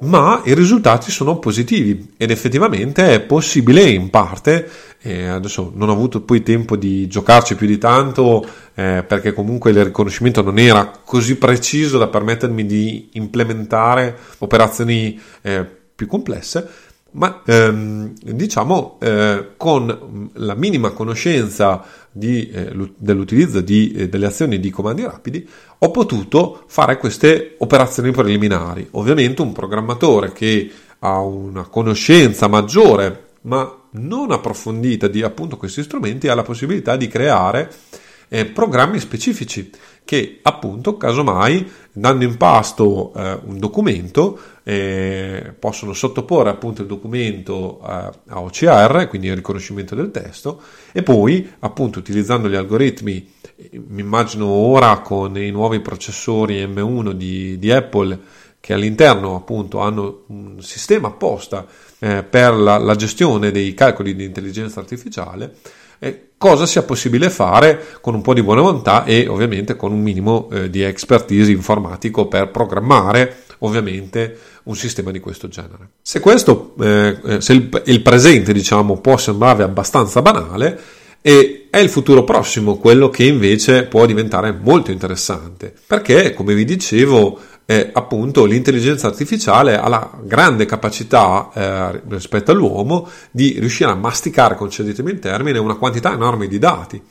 ma 0.01 0.41
i 0.45 0.55
risultati 0.55 1.11
sono 1.11 1.37
positivi 1.37 2.13
ed 2.17 2.31
effettivamente 2.31 3.13
è 3.13 3.21
possibile 3.21 3.83
in 3.83 4.09
parte, 4.09 4.67
eh, 5.01 5.27
adesso 5.27 5.71
non 5.75 5.89
ho 5.89 5.93
avuto 5.93 6.21
poi 6.21 6.41
tempo 6.41 6.75
di 6.75 7.07
giocarci 7.07 7.55
più 7.55 7.67
di 7.67 7.77
tanto 7.77 8.43
eh, 8.73 9.03
perché 9.07 9.33
comunque 9.33 9.69
il 9.69 9.85
riconoscimento 9.85 10.41
non 10.41 10.57
era 10.57 10.91
così 11.05 11.35
preciso 11.35 11.99
da 11.99 12.07
permettermi 12.07 12.65
di 12.65 13.09
implementare 13.13 14.17
operazioni 14.39 15.19
eh, 15.43 15.63
più 15.95 16.07
complesse, 16.07 16.67
ma 17.11 17.41
ehm, 17.45 18.13
diciamo 18.23 18.97
eh, 19.01 19.49
con 19.57 20.29
la 20.33 20.55
minima 20.55 20.91
conoscenza 20.91 21.83
di, 22.11 22.49
eh, 22.49 22.73
dell'utilizzo 22.97 23.61
di, 23.61 23.91
eh, 23.91 24.09
delle 24.09 24.25
azioni 24.25 24.59
di 24.59 24.69
comandi 24.69 25.03
rapidi 25.03 25.47
ho 25.77 25.91
potuto 25.91 26.63
fare 26.67 26.97
queste 26.97 27.55
operazioni 27.59 28.11
preliminari. 28.11 28.87
Ovviamente 28.91 29.41
un 29.41 29.53
programmatore 29.53 30.31
che 30.33 30.69
ha 30.99 31.19
una 31.21 31.63
conoscenza 31.63 32.47
maggiore 32.47 33.29
ma 33.43 33.75
non 33.91 34.31
approfondita 34.31 35.07
di 35.07 35.23
appunto 35.23 35.57
questi 35.57 35.83
strumenti 35.83 36.27
ha 36.27 36.35
la 36.35 36.43
possibilità 36.43 36.95
di 36.95 37.07
creare 37.07 37.71
eh, 38.33 38.45
programmi 38.45 38.97
specifici 38.97 39.69
che 40.05 40.39
appunto 40.41 40.95
casomai 40.95 41.69
dando 41.91 42.23
in 42.23 42.37
pasto 42.37 43.11
eh, 43.13 43.39
un 43.43 43.59
documento 43.59 44.39
eh, 44.63 45.53
possono 45.59 45.91
sottoporre 45.91 46.49
appunto 46.49 46.81
il 46.81 46.87
documento 46.87 47.81
a, 47.81 48.09
OCR 48.29 49.07
quindi 49.09 49.27
il 49.27 49.35
riconoscimento 49.35 49.95
del 49.95 50.11
testo 50.11 50.61
e 50.93 51.03
poi 51.03 51.51
appunto 51.59 51.99
utilizzando 51.99 52.47
gli 52.47 52.55
algoritmi 52.55 53.29
mi 53.87 53.99
immagino 53.99 54.45
ora 54.47 54.99
con 54.99 55.37
i 55.37 55.51
nuovi 55.51 55.81
processori 55.81 56.65
M1 56.65 57.11
di, 57.11 57.59
di 57.59 57.69
Apple 57.69 58.17
che 58.61 58.73
all'interno 58.73 59.35
appunto 59.35 59.79
hanno 59.79 60.23
un 60.27 60.61
sistema 60.61 61.09
apposta 61.09 61.65
eh, 61.99 62.23
per 62.23 62.53
la, 62.53 62.77
la, 62.77 62.95
gestione 62.95 63.51
dei 63.51 63.73
calcoli 63.73 64.15
di 64.15 64.23
intelligenza 64.23 64.79
artificiale, 64.79 65.55
eh, 66.03 66.29
cosa 66.37 66.65
sia 66.65 66.81
possibile 66.81 67.29
fare 67.29 67.99
con 68.01 68.15
un 68.15 68.21
po' 68.21 68.33
di 68.33 68.41
buona 68.41 68.61
volontà 68.61 69.05
e 69.05 69.27
ovviamente 69.27 69.75
con 69.75 69.91
un 69.91 70.01
minimo 70.01 70.49
eh, 70.51 70.69
di 70.71 70.81
expertise 70.81 71.51
informatico 71.51 72.27
per 72.27 72.49
programmare 72.49 73.43
ovviamente 73.59 74.37
un 74.63 74.75
sistema 74.75 75.11
di 75.11 75.19
questo 75.19 75.47
genere. 75.47 75.89
Se 76.01 76.19
questo, 76.19 76.73
eh, 76.81 77.37
se 77.39 77.53
il, 77.53 77.83
il 77.85 78.01
presente 78.01 78.51
diciamo 78.53 78.97
può 78.99 79.17
sembrare 79.17 79.61
abbastanza 79.61 80.23
banale, 80.23 80.79
e 81.21 81.67
è 81.69 81.77
il 81.77 81.89
futuro 81.89 82.23
prossimo 82.23 82.77
quello 82.77 83.09
che 83.09 83.23
invece 83.25 83.83
può 83.83 84.07
diventare 84.07 84.51
molto 84.51 84.89
interessante 84.89 85.71
perché 85.85 86.33
come 86.33 86.55
vi 86.55 86.65
dicevo 86.65 87.39
eh, 87.71 87.89
appunto 87.93 88.43
l'intelligenza 88.43 89.07
artificiale 89.07 89.77
ha 89.77 89.87
la 89.87 90.11
grande 90.23 90.65
capacità 90.65 91.49
eh, 91.53 92.01
rispetto 92.09 92.51
all'uomo 92.51 93.07
di 93.31 93.55
riuscire 93.59 93.89
a 93.89 93.95
masticare, 93.95 94.55
concedetemi 94.55 95.09
il 95.11 95.19
termine, 95.19 95.57
una 95.57 95.75
quantità 95.75 96.11
enorme 96.11 96.47
di 96.47 96.59
dati. 96.59 97.01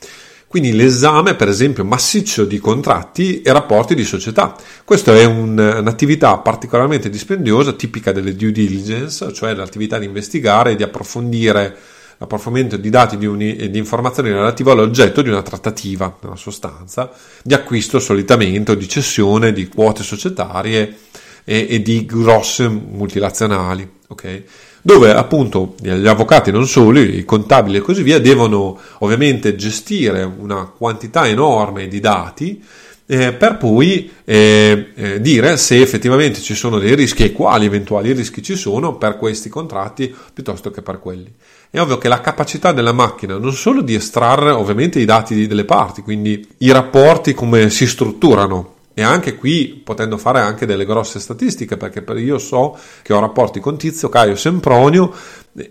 Quindi 0.46 0.72
l'esame, 0.72 1.34
per 1.34 1.48
esempio, 1.48 1.82
massiccio 1.84 2.44
di 2.44 2.58
contratti 2.58 3.40
e 3.40 3.52
rapporti 3.52 3.94
di 3.94 4.04
società. 4.04 4.54
Questa 4.84 5.14
è 5.14 5.24
un, 5.24 5.56
un'attività 5.56 6.36
particolarmente 6.38 7.08
dispendiosa, 7.08 7.72
tipica 7.72 8.12
delle 8.12 8.34
due 8.34 8.52
diligence, 8.52 9.32
cioè 9.32 9.54
l'attività 9.54 9.98
di 9.98 10.04
investigare 10.04 10.72
e 10.72 10.76
di 10.76 10.82
approfondire 10.82 11.74
l'approfondimento 12.20 12.76
di 12.76 12.90
dati 12.90 13.24
uni, 13.24 13.70
di 13.70 13.78
informazioni 13.78 14.28
relative 14.28 14.72
all'oggetto 14.72 15.22
di 15.22 15.30
una 15.30 15.40
trattativa, 15.40 16.18
nella 16.20 16.36
sostanza, 16.36 17.10
di 17.42 17.54
acquisto 17.54 17.98
solitamente 17.98 18.72
o 18.72 18.74
di 18.74 18.86
cessione 18.86 19.54
di 19.54 19.68
quote 19.68 20.02
societarie 20.02 20.96
e, 21.44 21.66
e 21.70 21.80
di 21.80 22.04
grosse 22.04 22.68
multinazionali. 22.68 23.98
Okay? 24.08 24.44
dove 24.82 25.12
appunto 25.12 25.74
gli 25.78 26.06
avvocati 26.06 26.50
non 26.50 26.66
solo, 26.66 27.00
i 27.00 27.24
contabili 27.24 27.76
e 27.76 27.80
così 27.80 28.02
via, 28.02 28.18
devono 28.18 28.78
ovviamente 28.98 29.54
gestire 29.54 30.22
una 30.22 30.64
quantità 30.74 31.28
enorme 31.28 31.86
di 31.86 32.00
dati 32.00 32.62
eh, 33.04 33.32
per 33.32 33.56
poi 33.56 34.08
eh, 34.24 34.92
eh, 34.94 35.20
dire 35.20 35.56
se 35.56 35.80
effettivamente 35.80 36.40
ci 36.40 36.54
sono 36.54 36.78
dei 36.78 36.94
rischi 36.94 37.24
e 37.24 37.32
quali 37.32 37.66
eventuali 37.66 38.12
rischi 38.12 38.40
ci 38.40 38.54
sono 38.54 38.96
per 38.96 39.18
questi 39.18 39.48
contratti 39.48 40.14
piuttosto 40.32 40.70
che 40.70 40.80
per 40.80 41.00
quelli. 41.00 41.30
È 41.70 41.80
ovvio 41.80 41.98
che 41.98 42.08
la 42.08 42.20
capacità 42.20 42.72
della 42.72 42.92
macchina 42.92 43.38
non 43.38 43.52
solo 43.52 43.80
di 43.80 43.94
estrarre 43.94 44.50
ovviamente 44.50 44.98
i 44.98 45.04
dati 45.04 45.46
delle 45.46 45.64
parti, 45.64 46.02
quindi 46.02 46.46
i 46.58 46.72
rapporti 46.72 47.32
come 47.32 47.70
si 47.70 47.86
strutturano, 47.86 48.78
e 48.92 49.02
anche 49.02 49.36
qui 49.36 49.80
potendo 49.82 50.18
fare 50.18 50.40
anche 50.40 50.66
delle 50.66 50.84
grosse 50.84 51.20
statistiche 51.20 51.76
perché 51.76 52.04
io 52.18 52.38
so 52.38 52.76
che 53.02 53.12
ho 53.12 53.20
rapporti 53.20 53.60
con 53.60 53.78
Tizio, 53.78 54.08
Caio, 54.08 54.34
Sempronio 54.34 55.10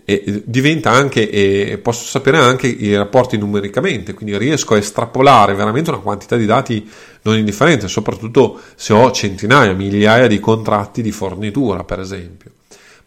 e 0.04 0.42
diventa 0.44 0.90
anche 0.90 1.30
e 1.30 1.78
posso 1.78 2.04
sapere 2.04 2.38
anche 2.38 2.66
i 2.66 2.96
rapporti 2.96 3.36
numericamente 3.36 4.14
quindi 4.14 4.36
riesco 4.36 4.74
a 4.74 4.78
estrapolare 4.78 5.54
veramente 5.54 5.90
una 5.90 6.00
quantità 6.00 6.36
di 6.36 6.46
dati 6.46 6.90
non 7.22 7.36
indifferente 7.36 7.88
soprattutto 7.88 8.58
se 8.74 8.94
ho 8.94 9.10
centinaia 9.12 9.74
migliaia 9.74 10.26
di 10.26 10.40
contratti 10.40 11.02
di 11.02 11.12
fornitura 11.12 11.84
per 11.84 12.00
esempio. 12.00 12.50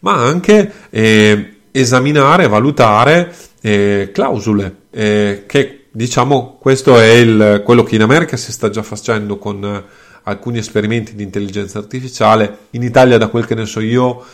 Ma 0.00 0.14
anche 0.14 0.72
eh, 0.90 1.53
esaminare 1.76 2.46
valutare 2.46 3.34
eh, 3.60 4.10
clausole 4.12 4.76
eh, 4.90 5.42
che 5.46 5.86
diciamo 5.90 6.56
questo 6.60 7.00
è 7.00 7.10
il, 7.14 7.62
quello 7.64 7.82
che 7.82 7.96
in 7.96 8.02
America 8.02 8.36
si 8.36 8.52
sta 8.52 8.70
già 8.70 8.84
facendo 8.84 9.38
con 9.38 9.84
alcuni 10.22 10.58
esperimenti 10.58 11.16
di 11.16 11.24
intelligenza 11.24 11.78
artificiale. 11.78 12.58
In 12.70 12.82
Italia, 12.82 13.18
da 13.18 13.26
quel 13.26 13.44
che 13.44 13.54
ne 13.54 13.66
so 13.66 13.80
io, 13.80 14.24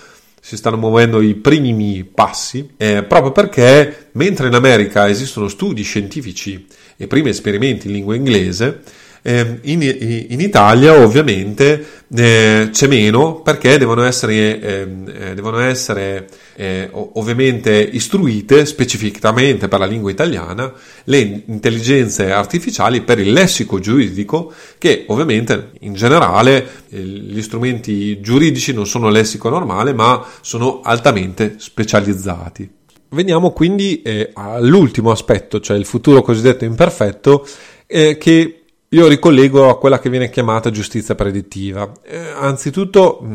si 0.41 0.57
stanno 0.57 0.77
muovendo 0.77 1.21
i 1.21 1.35
primi 1.35 2.05
passi, 2.05 2.71
eh, 2.77 3.03
proprio 3.03 3.33
perché 3.33 4.11
mentre 4.13 4.49
in 4.49 4.55
America 4.55 5.09
esistono 5.09 5.49
studi 5.49 5.83
scientifici 5.83 6.67
e 6.97 7.07
primi 7.07 7.31
esperimenti 7.31 7.87
in 7.87 7.95
lingua 7.95 8.15
inglese, 8.15 8.83
eh, 9.23 9.59
in, 9.63 9.83
in, 9.83 10.41
Italia 10.41 10.95
ovviamente 10.95 11.85
eh, 12.15 12.69
c'è 12.73 12.87
meno 12.87 13.41
perché 13.43 13.77
devono 13.77 14.03
essere, 14.05 14.61
ehm, 14.61 15.13
eh, 15.15 15.35
devono 15.35 15.59
essere 15.59 16.27
eh, 16.57 16.89
ovviamente 16.93 17.73
istruite 17.73 18.65
specificamente 18.65 19.69
per 19.69 19.79
la 19.79 19.85
lingua 19.85 20.11
italiana 20.11 20.73
le 21.05 21.43
intelligenze 21.47 22.33
artificiali 22.33 23.03
per 23.03 23.19
il 23.19 23.33
lessico 23.33 23.79
giuridico 23.79 24.53
che 24.79 25.05
ovviamente 25.09 25.73
in 25.81 25.93
generale 25.93 26.67
eh, 26.89 26.99
gli 26.99 27.43
strumenti 27.43 28.21
giuridici 28.21 28.73
non 28.73 28.87
sono 28.87 29.11
lessico 29.11 29.51
normale 29.51 29.93
ma 29.93 30.25
sono 30.41 30.81
altamente 30.83 31.57
specializzati. 31.59 32.79
Veniamo 33.13 33.51
quindi 33.51 34.03
eh, 34.03 34.31
all'ultimo 34.35 35.11
aspetto, 35.11 35.59
cioè 35.59 35.77
il 35.77 35.85
futuro 35.85 36.23
cosiddetto 36.23 36.65
imperfetto, 36.65 37.45
che 37.91 38.60
io 38.93 39.07
ricollego 39.07 39.69
a 39.69 39.79
quella 39.79 40.01
che 40.01 40.11
viene 40.11 40.31
chiamata 40.31 40.71
giustizia 40.71 41.15
predittiva. 41.15 41.93
Eh, 42.03 42.19
anzitutto 42.35 43.21
mm, 43.23 43.35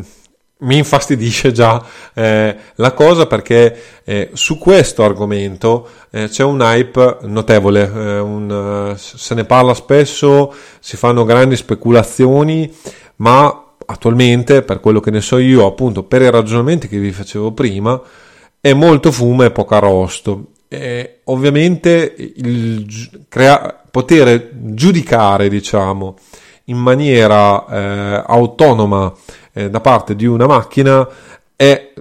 mi 0.59 0.77
infastidisce 0.77 1.51
già 1.51 1.83
eh, 2.13 2.55
la 2.75 2.93
cosa 2.93 3.25
perché 3.25 3.77
eh, 4.03 4.31
su 4.33 4.57
questo 4.57 5.03
argomento 5.03 5.87
eh, 6.11 6.27
c'è 6.27 6.43
un 6.43 6.59
hype 6.61 7.19
notevole, 7.21 7.83
eh, 7.83 8.19
un, 8.19 8.91
eh, 8.93 8.97
se 8.97 9.33
ne 9.33 9.45
parla 9.45 9.73
spesso, 9.73 10.53
si 10.79 10.97
fanno 10.97 11.23
grandi 11.23 11.55
speculazioni, 11.55 12.73
ma 13.17 13.75
attualmente, 13.85 14.61
per 14.61 14.81
quello 14.81 14.99
che 14.99 15.11
ne 15.11 15.21
so 15.21 15.37
io, 15.37 15.65
appunto 15.65 16.03
per 16.03 16.21
i 16.21 16.29
ragionamenti 16.29 16.89
che 16.89 16.99
vi 16.99 17.11
facevo 17.11 17.53
prima, 17.53 18.01
è 18.59 18.73
molto 18.73 19.11
fumo 19.11 19.43
e 19.43 19.51
poco 19.51 19.75
arrosto. 19.75 20.47
Eh, 20.67 21.19
ovviamente 21.25 22.15
il 22.17 23.25
crea- 23.29 23.83
poter 23.89 24.51
giudicare, 24.73 25.47
diciamo, 25.47 26.17
in 26.65 26.77
maniera 26.77 27.65
eh, 27.67 28.23
autonoma 28.25 29.13
eh, 29.53 29.69
da 29.69 29.79
parte 29.79 30.15
di 30.15 30.25
una 30.25 30.47
macchina 30.47 31.07
è 31.55 31.93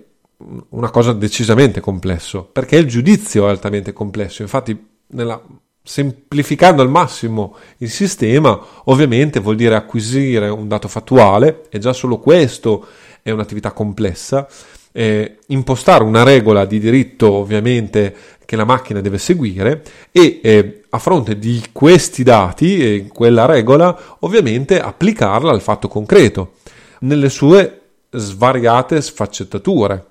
una 0.71 0.91
cosa 0.91 1.13
decisamente 1.13 1.81
complesso, 1.81 2.49
perché 2.51 2.77
il 2.77 2.87
giudizio 2.87 3.47
è 3.47 3.51
altamente 3.51 3.93
complesso. 3.93 4.43
Infatti, 4.43 4.77
nella, 5.09 5.41
semplificando 5.83 6.83
al 6.83 6.91
massimo 6.91 7.57
il 7.79 7.91
sistema, 7.91 8.59
ovviamente 8.85 9.39
vuol 9.41 9.57
dire 9.57 9.77
acquisire 9.77 10.49
un 10.49 10.67
dato 10.67 10.89
fattuale, 10.89 11.67
e 11.71 11.79
già 11.79 11.93
solo 11.93 12.19
questo 12.19 12.87
è 13.23 13.31
un'attività 13.31 13.73
complessa 13.73 14.49
eh, 14.97 15.39
impostare 15.49 16.05
una 16.05 16.23
regola 16.23 16.65
di 16.65 16.79
diritto 16.79 17.33
ovviamente 17.33 18.15
che 18.45 18.57
la 18.57 18.65
macchina 18.65 19.01
deve 19.01 19.19
seguire 19.19 19.83
e 20.11 20.41
eh, 20.43 20.83
a 20.91 20.99
fronte 20.99 21.39
di 21.39 21.63
questi 21.73 22.23
dati 22.23 22.79
e 22.79 23.09
quella 23.13 23.47
regola 23.47 24.17
ovviamente 24.21 24.81
applicarla 24.81 25.51
al 25.51 25.61
fatto 25.61 25.89
concreto 25.89 26.55
nelle 27.01 27.29
sue 27.29 27.81
svariate 28.11 29.01
sfaccettature. 29.01 30.07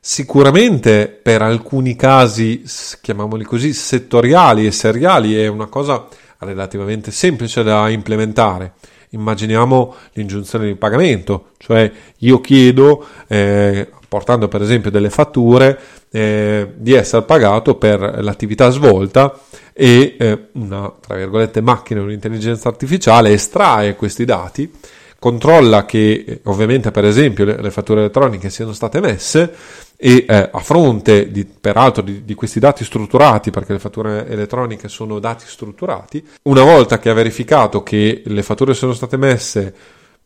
Sicuramente 0.00 1.08
per 1.08 1.42
alcuni 1.42 1.96
casi, 1.96 2.62
chiamiamoli 3.00 3.44
così, 3.44 3.72
settoriali 3.72 4.66
e 4.66 4.70
seriali 4.70 5.34
è 5.34 5.48
una 5.48 5.66
cosa 5.66 6.06
relativamente 6.38 7.10
semplice 7.10 7.62
da 7.62 7.88
implementare. 7.88 8.74
Immaginiamo 9.10 9.94
l'ingiunzione 10.12 10.66
di 10.66 10.74
pagamento, 10.74 11.50
cioè 11.58 11.90
io 12.18 12.40
chiedo 12.40 13.06
eh, 13.26 13.88
portando 14.08 14.48
per 14.48 14.62
esempio 14.62 14.90
delle 14.90 15.10
fatture 15.10 15.78
eh, 16.10 16.72
di 16.74 16.94
essere 16.94 17.22
pagato 17.22 17.74
per 17.76 18.00
l'attività 18.22 18.70
svolta 18.70 19.38
e 19.72 20.16
eh, 20.18 20.38
una 20.52 20.92
tra 21.00 21.16
virgolette 21.16 21.60
macchina, 21.60 22.00
un'intelligenza 22.02 22.68
artificiale 22.68 23.32
estrae 23.32 23.94
questi 23.94 24.24
dati, 24.24 24.70
controlla 25.18 25.84
che 25.84 26.24
eh, 26.26 26.40
ovviamente 26.44 26.90
per 26.90 27.04
esempio 27.04 27.44
le, 27.44 27.60
le, 27.60 27.70
fatture 27.70 28.00
elettroniche 28.00 28.50
siano 28.50 28.72
state 28.72 28.98
emesse 28.98 29.52
e 30.00 30.24
eh, 30.28 30.48
a 30.52 30.58
fronte 30.60 31.32
di, 31.32 31.44
peraltro 31.44 32.02
di, 32.02 32.24
di, 32.24 32.34
questi 32.34 32.60
dati 32.60 32.84
strutturati, 32.84 33.50
perché 33.50 33.72
le 33.72 33.80
fatture 33.80 34.28
elettroniche 34.28 34.88
sono 34.88 35.18
dati 35.18 35.44
strutturati, 35.46 36.24
una 36.42 36.62
volta 36.62 36.98
che 36.98 37.10
ha 37.10 37.14
verificato 37.14 37.82
che 37.82 38.22
le 38.24 38.42
fatture 38.44 38.74
sono 38.74 38.92
state 38.92 39.16
emesse 39.16 39.74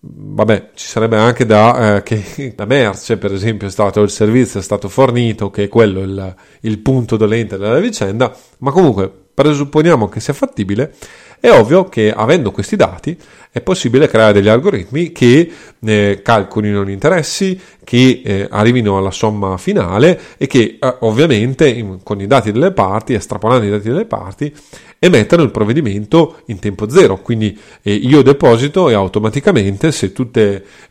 vabbè, 0.04 0.70
ci 0.74 0.86
sarebbe 0.86 1.16
anche 1.16 1.46
da 1.46 1.96
eh, 1.96 2.02
che 2.02 2.54
la 2.56 2.64
merce, 2.64 3.16
per 3.16 3.32
esempio, 3.32 3.68
è 3.68 3.70
stato 3.70 4.02
il 4.02 4.10
servizio 4.10 4.60
è 4.60 4.62
stato 4.62 4.88
fornito, 4.88 5.50
che 5.50 5.64
è 5.64 5.68
quello 5.68 6.00
il, 6.00 6.34
il 6.60 6.78
punto 6.80 7.16
dolente 7.16 7.56
della 7.56 7.78
vicenda, 7.78 8.34
ma 8.58 8.70
comunque 8.70 9.10
presupponiamo 9.34 10.08
che 10.08 10.20
sia 10.20 10.34
fattibile, 10.34 10.94
è 11.42 11.50
ovvio 11.50 11.88
che 11.88 12.12
avendo 12.12 12.52
questi 12.52 12.76
dati 12.76 13.18
è 13.50 13.60
possibile 13.62 14.06
creare 14.06 14.32
degli 14.32 14.46
algoritmi 14.46 15.10
che 15.10 15.50
eh, 15.84 16.20
calcolino 16.22 16.84
gli 16.84 16.90
interessi, 16.90 17.60
che 17.82 18.22
eh, 18.24 18.46
arrivino 18.48 18.96
alla 18.96 19.10
somma 19.10 19.56
finale 19.56 20.20
e 20.36 20.46
che 20.46 20.78
eh, 20.80 20.96
ovviamente 21.00 21.68
in, 21.68 21.98
con 22.04 22.20
i 22.20 22.28
dati 22.28 22.52
delle 22.52 22.70
parti, 22.70 23.14
estrapolando 23.14 23.66
i 23.66 23.70
dati 23.70 23.88
delle 23.88 24.04
parti, 24.04 24.54
emettono 25.00 25.42
il 25.42 25.50
provvedimento 25.50 26.42
in 26.46 26.60
tempo 26.60 26.88
zero. 26.88 27.16
Quindi 27.16 27.58
eh, 27.82 27.92
io 27.92 28.22
deposito 28.22 28.88
e 28.88 28.94
automaticamente, 28.94 29.90
se 29.90 30.12
tutti 30.12 30.38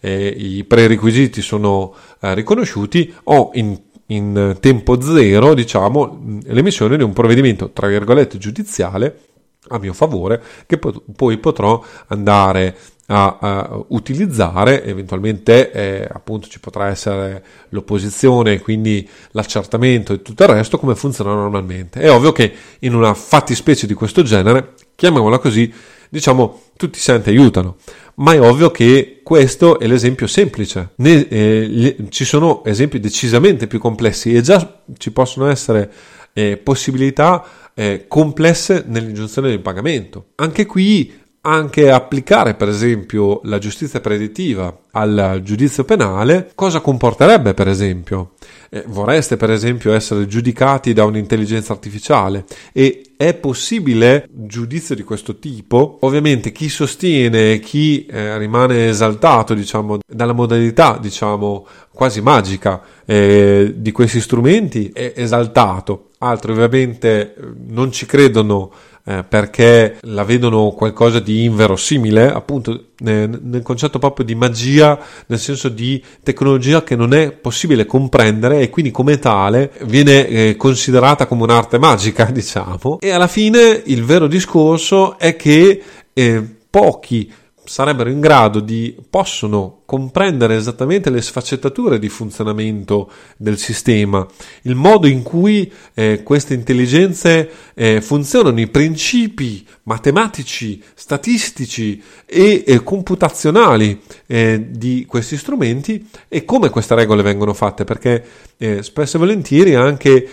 eh, 0.02 0.36
i 0.38 0.66
prerequisiti 0.66 1.42
sono 1.42 1.96
eh, 2.20 2.34
riconosciuti, 2.34 3.14
ho 3.24 3.52
in 3.54 3.80
in 4.12 4.58
tempo 4.60 5.00
zero, 5.00 5.54
diciamo, 5.54 6.40
l'emissione 6.48 6.98
di 6.98 7.04
un 7.04 7.14
provvedimento, 7.14 7.70
tra 7.72 7.88
virgolette, 7.88 8.38
giudiziale 8.38 9.31
a 9.72 9.80
mio 9.80 9.94
favore, 9.94 10.42
che 10.66 10.78
poi 10.78 11.38
potrò 11.38 11.84
andare 12.08 12.76
a, 13.08 13.38
a 13.40 13.84
utilizzare, 13.90 14.84
eventualmente 14.86 15.72
eh, 15.72 16.08
appunto 16.12 16.48
ci 16.48 16.60
potrà 16.60 16.88
essere 16.88 17.44
l'opposizione, 17.70 18.60
quindi 18.62 19.08
l'accertamento 19.32 20.14
e 20.14 20.22
tutto 20.22 20.44
il 20.44 20.50
resto 20.50 20.78
come 20.78 20.96
funziona 20.96 21.34
normalmente. 21.34 22.00
È 22.00 22.12
ovvio 22.12 22.32
che 22.32 22.52
in 22.80 22.96
una 22.96 23.14
fattispecie 23.14 23.86
di 23.86 23.94
questo 23.94 24.24
genere, 24.24 24.74
chiamiamola 24.96 25.40
così, 25.40 25.72
diciamo 26.10 26.62
tutti 26.78 26.98
i 26.98 27.02
santi 27.02 27.30
aiutano, 27.30 27.78
ma 28.16 28.34
è 28.34 28.42
ovvio 28.42 28.72
che 28.72 29.22
questo 29.24 29.80
è 29.80 29.88
l'esempio 29.88 30.28
semplice. 30.28 30.90
Ne, 30.96 31.28
eh, 31.28 31.96
ci 32.10 32.26
sono 32.26 32.64
esempi 32.66 33.00
decisamente 33.00 33.68
più 33.68 33.80
complessi 33.80 34.34
e 34.34 34.42
già 34.42 34.82
ci 34.98 35.12
possono 35.12 35.48
essere 35.48 35.92
eh, 36.34 36.58
possibilità 36.58 37.44
eh, 37.74 38.06
complesse 38.08 38.84
nell'ingiunzione 38.88 39.50
del 39.50 39.62
pagamento. 39.62 40.28
Anche 40.36 40.66
qui 40.66 41.20
anche 41.44 41.90
applicare 41.90 42.54
per 42.54 42.70
esempio 42.70 43.42
la 43.46 43.58
giustizia 43.58 44.00
predittiva 44.00 44.82
al 44.92 45.40
giudizio 45.44 45.84
penale, 45.84 46.52
cosa 46.54 46.82
comporterebbe 46.82 47.56
per 47.56 47.68
esempio? 47.68 48.34
Eh, 48.70 48.84
vorreste 48.88 49.38
per 49.38 49.50
esempio 49.50 49.94
essere 49.94 50.28
giudicati 50.28 50.94
da 50.94 51.04
un'intelligenza 51.04 51.74
artificiale 51.74 52.46
e 52.72 53.14
è 53.18 53.34
possibile 53.34 54.28
giudizio 54.30 54.94
di 54.94 55.04
questo 55.04 55.40
tipo? 55.40 55.98
Ovviamente 56.02 56.52
chi 56.52 56.70
sostiene, 56.70 57.60
chi 57.60 58.06
eh, 58.06 58.38
rimane 58.38 58.90
esaltato 58.90 59.56
diciamo 59.56 59.98
dalla 60.06 60.34
modalità 60.34 61.00
diciamo 61.02 61.66
quasi 61.92 62.22
magica 62.22 62.82
eh, 63.06 63.74
di 63.76 63.92
questi 63.92 64.22
strumenti 64.22 64.92
è 64.94 65.14
esaltato, 65.16 66.11
altri 66.22 66.52
ovviamente 66.52 67.36
non 67.68 67.92
ci 67.92 68.06
credono 68.06 68.72
eh, 69.04 69.24
perché 69.28 69.98
la 70.02 70.24
vedono 70.24 70.70
qualcosa 70.72 71.20
di 71.20 71.46
inverosimile, 71.46 72.32
appunto 72.32 72.90
nel, 73.00 73.40
nel 73.42 73.64
concetto 73.64 73.98
proprio 73.98 74.24
di 74.24 74.36
magia, 74.36 75.00
nel 75.26 75.40
senso 75.40 75.70
di 75.70 76.02
tecnologia 76.22 76.84
che 76.84 76.96
non 76.96 77.14
è 77.14 77.32
possibile 77.32 77.86
comprendere 77.86 78.60
e 78.60 78.70
quindi 78.70 78.92
come 78.92 79.18
tale 79.18 79.72
viene 79.86 80.28
eh, 80.28 80.56
considerata 80.56 81.26
come 81.26 81.44
un'arte 81.44 81.80
magica, 81.80 82.26
diciamo. 82.32 83.00
E 83.00 83.10
alla 83.10 83.28
fine 83.28 83.82
il 83.86 84.04
vero 84.04 84.28
discorso 84.28 85.18
è 85.18 85.36
che 85.36 85.82
eh, 86.14 86.44
pochi 86.70 87.32
sarebbero 87.64 88.10
in 88.10 88.20
grado 88.20 88.60
di, 88.60 88.96
possono 89.10 89.82
comprendere 89.86 90.56
esattamente 90.56 91.10
le 91.10 91.22
sfaccettature 91.22 92.00
di 92.00 92.10
funzionamento 92.10 93.12
del 93.38 93.58
sistema, 93.58 94.26
il 94.64 94.76
modo 94.76 95.08
in 95.08 95.22
cui 95.22 95.72
eh, 95.94 96.24
queste 96.24 96.54
intelligenze 96.54 97.50
eh, 97.74 98.02
funzionano, 98.02 98.60
i 98.60 98.68
principi 98.68 99.66
matematici, 99.84 100.82
statistici 100.94 102.02
e 102.26 102.64
eh, 102.66 102.84
computazionali 102.84 104.02
di 104.32 105.06
questi 105.10 105.36
strumenti 105.36 106.08
e 106.30 106.46
come 106.46 106.70
queste 106.70 106.96
regole 106.96 107.22
vengono 107.22 107.54
fatte, 107.54 107.84
perché 107.84 108.24
eh, 108.58 108.82
spesso 108.82 109.18
e 109.18 109.20
volentieri 109.20 109.76
anche 109.76 110.30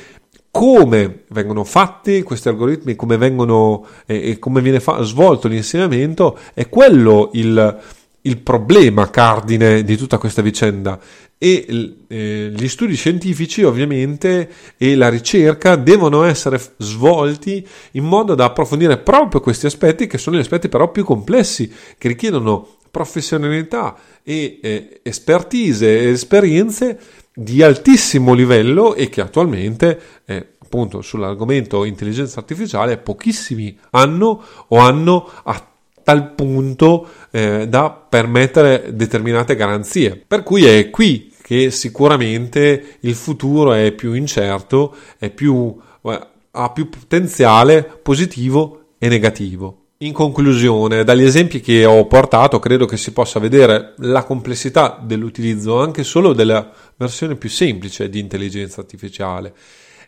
come 0.50 1.24
vengono 1.28 1.64
fatti 1.64 2.22
questi 2.22 2.48
algoritmi, 2.48 2.96
come 2.96 3.16
vengono 3.16 3.86
eh, 4.06 4.30
e 4.30 4.38
come 4.38 4.60
viene 4.60 4.80
fa- 4.80 5.02
svolto 5.02 5.48
l'insegnamento, 5.48 6.38
è 6.54 6.68
quello 6.68 7.30
il, 7.34 7.80
il, 8.22 8.38
problema 8.38 9.10
cardine 9.10 9.84
di 9.84 9.96
tutta 9.96 10.18
questa 10.18 10.42
vicenda. 10.42 10.98
E 11.40 11.96
eh, 12.08 12.52
gli 12.52 12.66
studi 12.66 12.96
scientifici, 12.96 13.62
ovviamente, 13.62 14.50
e 14.76 14.96
la 14.96 15.08
ricerca 15.08 15.76
devono 15.76 16.24
essere 16.24 16.60
svolti 16.78 17.64
in 17.92 18.04
modo 18.04 18.34
da 18.34 18.46
approfondire 18.46 18.98
proprio 18.98 19.40
questi 19.40 19.66
aspetti, 19.66 20.06
che 20.06 20.18
sono 20.18 20.36
gli 20.36 20.40
aspetti 20.40 20.68
però 20.68 20.90
più 20.90 21.04
complessi, 21.04 21.72
che 21.96 22.08
richiedono 22.08 22.78
professionalità 22.90 23.96
e 24.24 24.58
eh, 24.62 25.00
expertise 25.02 26.00
e 26.00 26.08
esperienze 26.08 26.98
di 27.40 27.62
altissimo 27.62 28.32
livello 28.32 28.96
e 28.96 29.08
che 29.08 29.20
attualmente, 29.20 30.00
eh, 30.24 30.54
appunto, 30.58 31.02
sull'argomento 31.02 31.84
intelligenza 31.84 32.40
artificiale, 32.40 32.98
pochissimi 32.98 33.78
hanno 33.90 34.42
o 34.66 34.78
hanno 34.78 35.30
a 35.44 35.64
tal 36.02 36.32
punto 36.32 37.06
eh, 37.30 37.68
da 37.68 37.90
permettere 37.90 38.90
determinate 38.92 39.54
garanzie. 39.54 40.16
Per 40.16 40.42
cui 40.42 40.64
è 40.64 40.90
qui 40.90 41.32
che 41.40 41.70
sicuramente 41.70 42.96
il 43.00 43.14
futuro 43.14 43.72
è 43.72 43.92
più 43.92 44.14
incerto, 44.14 44.96
è 45.16 45.30
più, 45.30 45.76
eh, 46.02 46.26
ha 46.50 46.70
più 46.70 46.88
potenziale 46.88 47.84
positivo 47.84 48.94
e 48.98 49.06
negativo. 49.06 49.84
In 50.00 50.12
conclusione, 50.12 51.02
dagli 51.02 51.24
esempi 51.24 51.60
che 51.60 51.84
ho 51.84 52.06
portato, 52.06 52.60
credo 52.60 52.86
che 52.86 52.96
si 52.96 53.10
possa 53.10 53.40
vedere 53.40 53.94
la 53.96 54.22
complessità 54.22 54.96
dell'utilizzo 55.02 55.80
anche 55.80 56.04
solo 56.04 56.34
della 56.34 56.70
versione 56.94 57.34
più 57.34 57.48
semplice 57.48 58.08
di 58.08 58.20
intelligenza 58.20 58.80
artificiale. 58.80 59.52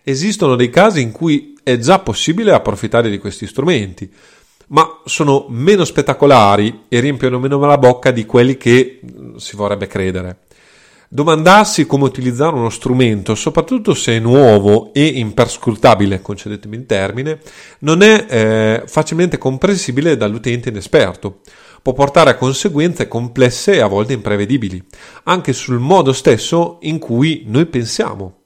Esistono 0.04 0.54
dei 0.54 0.70
casi 0.70 1.00
in 1.00 1.10
cui 1.10 1.58
è 1.64 1.76
già 1.78 1.98
possibile 1.98 2.52
approfittare 2.52 3.10
di 3.10 3.18
questi 3.18 3.48
strumenti, 3.48 4.08
ma 4.68 5.00
sono 5.06 5.46
meno 5.48 5.84
spettacolari 5.84 6.84
e 6.86 7.00
riempiono 7.00 7.40
meno 7.40 7.58
la 7.58 7.76
bocca 7.76 8.12
di 8.12 8.24
quelli 8.26 8.56
che 8.56 9.00
si 9.38 9.56
vorrebbe 9.56 9.88
credere. 9.88 10.42
Domandarsi 11.12 11.86
come 11.86 12.04
utilizzare 12.04 12.54
uno 12.54 12.70
strumento, 12.70 13.34
soprattutto 13.34 13.94
se 13.94 14.14
è 14.16 14.20
nuovo 14.20 14.92
e 14.94 15.04
imperscrutabile, 15.06 16.22
concedetemi 16.22 16.76
il 16.76 16.86
termine, 16.86 17.40
non 17.80 18.02
è 18.02 18.26
eh, 18.28 18.82
facilmente 18.86 19.36
comprensibile 19.36 20.16
dall'utente 20.16 20.68
inesperto. 20.68 21.40
Può 21.82 21.94
portare 21.94 22.30
a 22.30 22.36
conseguenze 22.36 23.08
complesse 23.08 23.72
e 23.72 23.80
a 23.80 23.88
volte 23.88 24.12
imprevedibili, 24.12 24.80
anche 25.24 25.52
sul 25.52 25.80
modo 25.80 26.12
stesso 26.12 26.78
in 26.82 27.00
cui 27.00 27.42
noi 27.48 27.66
pensiamo. 27.66 28.42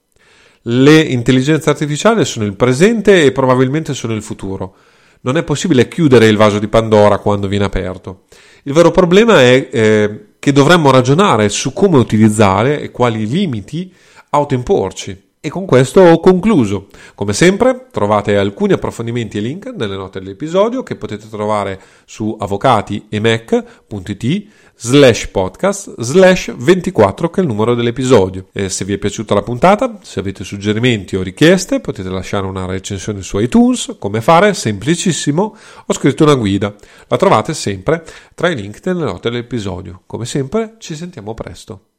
Le 0.62 1.00
intelligenze 1.00 1.68
artificiali 1.68 2.24
sono 2.24 2.46
il 2.46 2.57
presente 2.57 3.24
e 3.24 3.33
probabilmente 3.33 3.92
sono 3.92 4.14
il 4.14 4.22
futuro. 4.22 4.74
Non 5.20 5.37
è 5.37 5.42
possibile 5.42 5.87
chiudere 5.87 6.29
il 6.29 6.38
vaso 6.38 6.59
di 6.59 6.68
Pandora 6.68 7.18
quando 7.18 7.46
viene 7.46 7.66
aperto. 7.66 8.22
Il 8.62 8.72
vero 8.72 8.90
problema 8.90 9.42
è 9.42 9.68
eh, 9.70 10.29
che 10.44 10.52
dovremmo 10.52 10.90
ragionare 10.90 11.48
su 11.48 11.72
come 11.72 11.96
utilizzare 11.96 12.83
e 12.83 12.90
quali 12.90 13.26
limiti 13.26 13.90
autoimporci. 14.28 15.24
E 15.44 15.50
con 15.50 15.66
questo 15.66 16.00
ho 16.00 16.20
concluso. 16.20 16.87
Come 17.14 17.35
sempre 17.35 17.88
trovate 17.90 18.38
alcuni 18.38 18.72
approfondimenti 18.72 19.37
e 19.37 19.42
link 19.42 19.66
nelle 19.76 19.94
note 19.94 20.18
dell'episodio 20.18 20.83
che 20.83 20.96
potete 20.96 21.28
trovare 21.28 21.78
su 22.07 22.35
avvocatiemac.it 22.40 24.46
slash 24.74 25.26
podcast 25.26 26.00
slash 26.00 26.50
24 26.50 27.28
che 27.28 27.40
è 27.40 27.42
il 27.42 27.48
numero 27.50 27.74
dell'episodio. 27.74 28.46
E 28.52 28.70
se 28.70 28.87
vi 28.87 28.94
è 28.94 28.98
piaciuta 28.98 29.35
la 29.35 29.42
puntata, 29.42 29.98
se 30.00 30.18
avete 30.18 30.44
suggerimenti 30.44 31.14
o 31.14 31.20
richieste 31.20 31.80
potete 31.80 32.09
lasciare 32.09 32.46
una 32.46 32.64
recensione 32.64 33.20
su 33.20 33.38
iTunes. 33.38 33.96
Come 33.98 34.22
fare? 34.22 34.54
Semplicissimo. 34.54 35.57
Ho 35.85 35.92
scritto 35.92 36.24
una 36.24 36.37
guida. 36.37 36.74
La 37.09 37.18
trovate 37.18 37.52
sempre 37.52 38.02
tra 38.35 38.48
i 38.48 38.57
link 38.57 38.80
nelle 38.87 39.04
note 39.04 39.28
dell'episodio. 39.28 40.04
Come 40.07 40.24
sempre 40.24 40.76
ci 40.78 40.96
sentiamo 40.96 41.35
presto. 41.35 41.93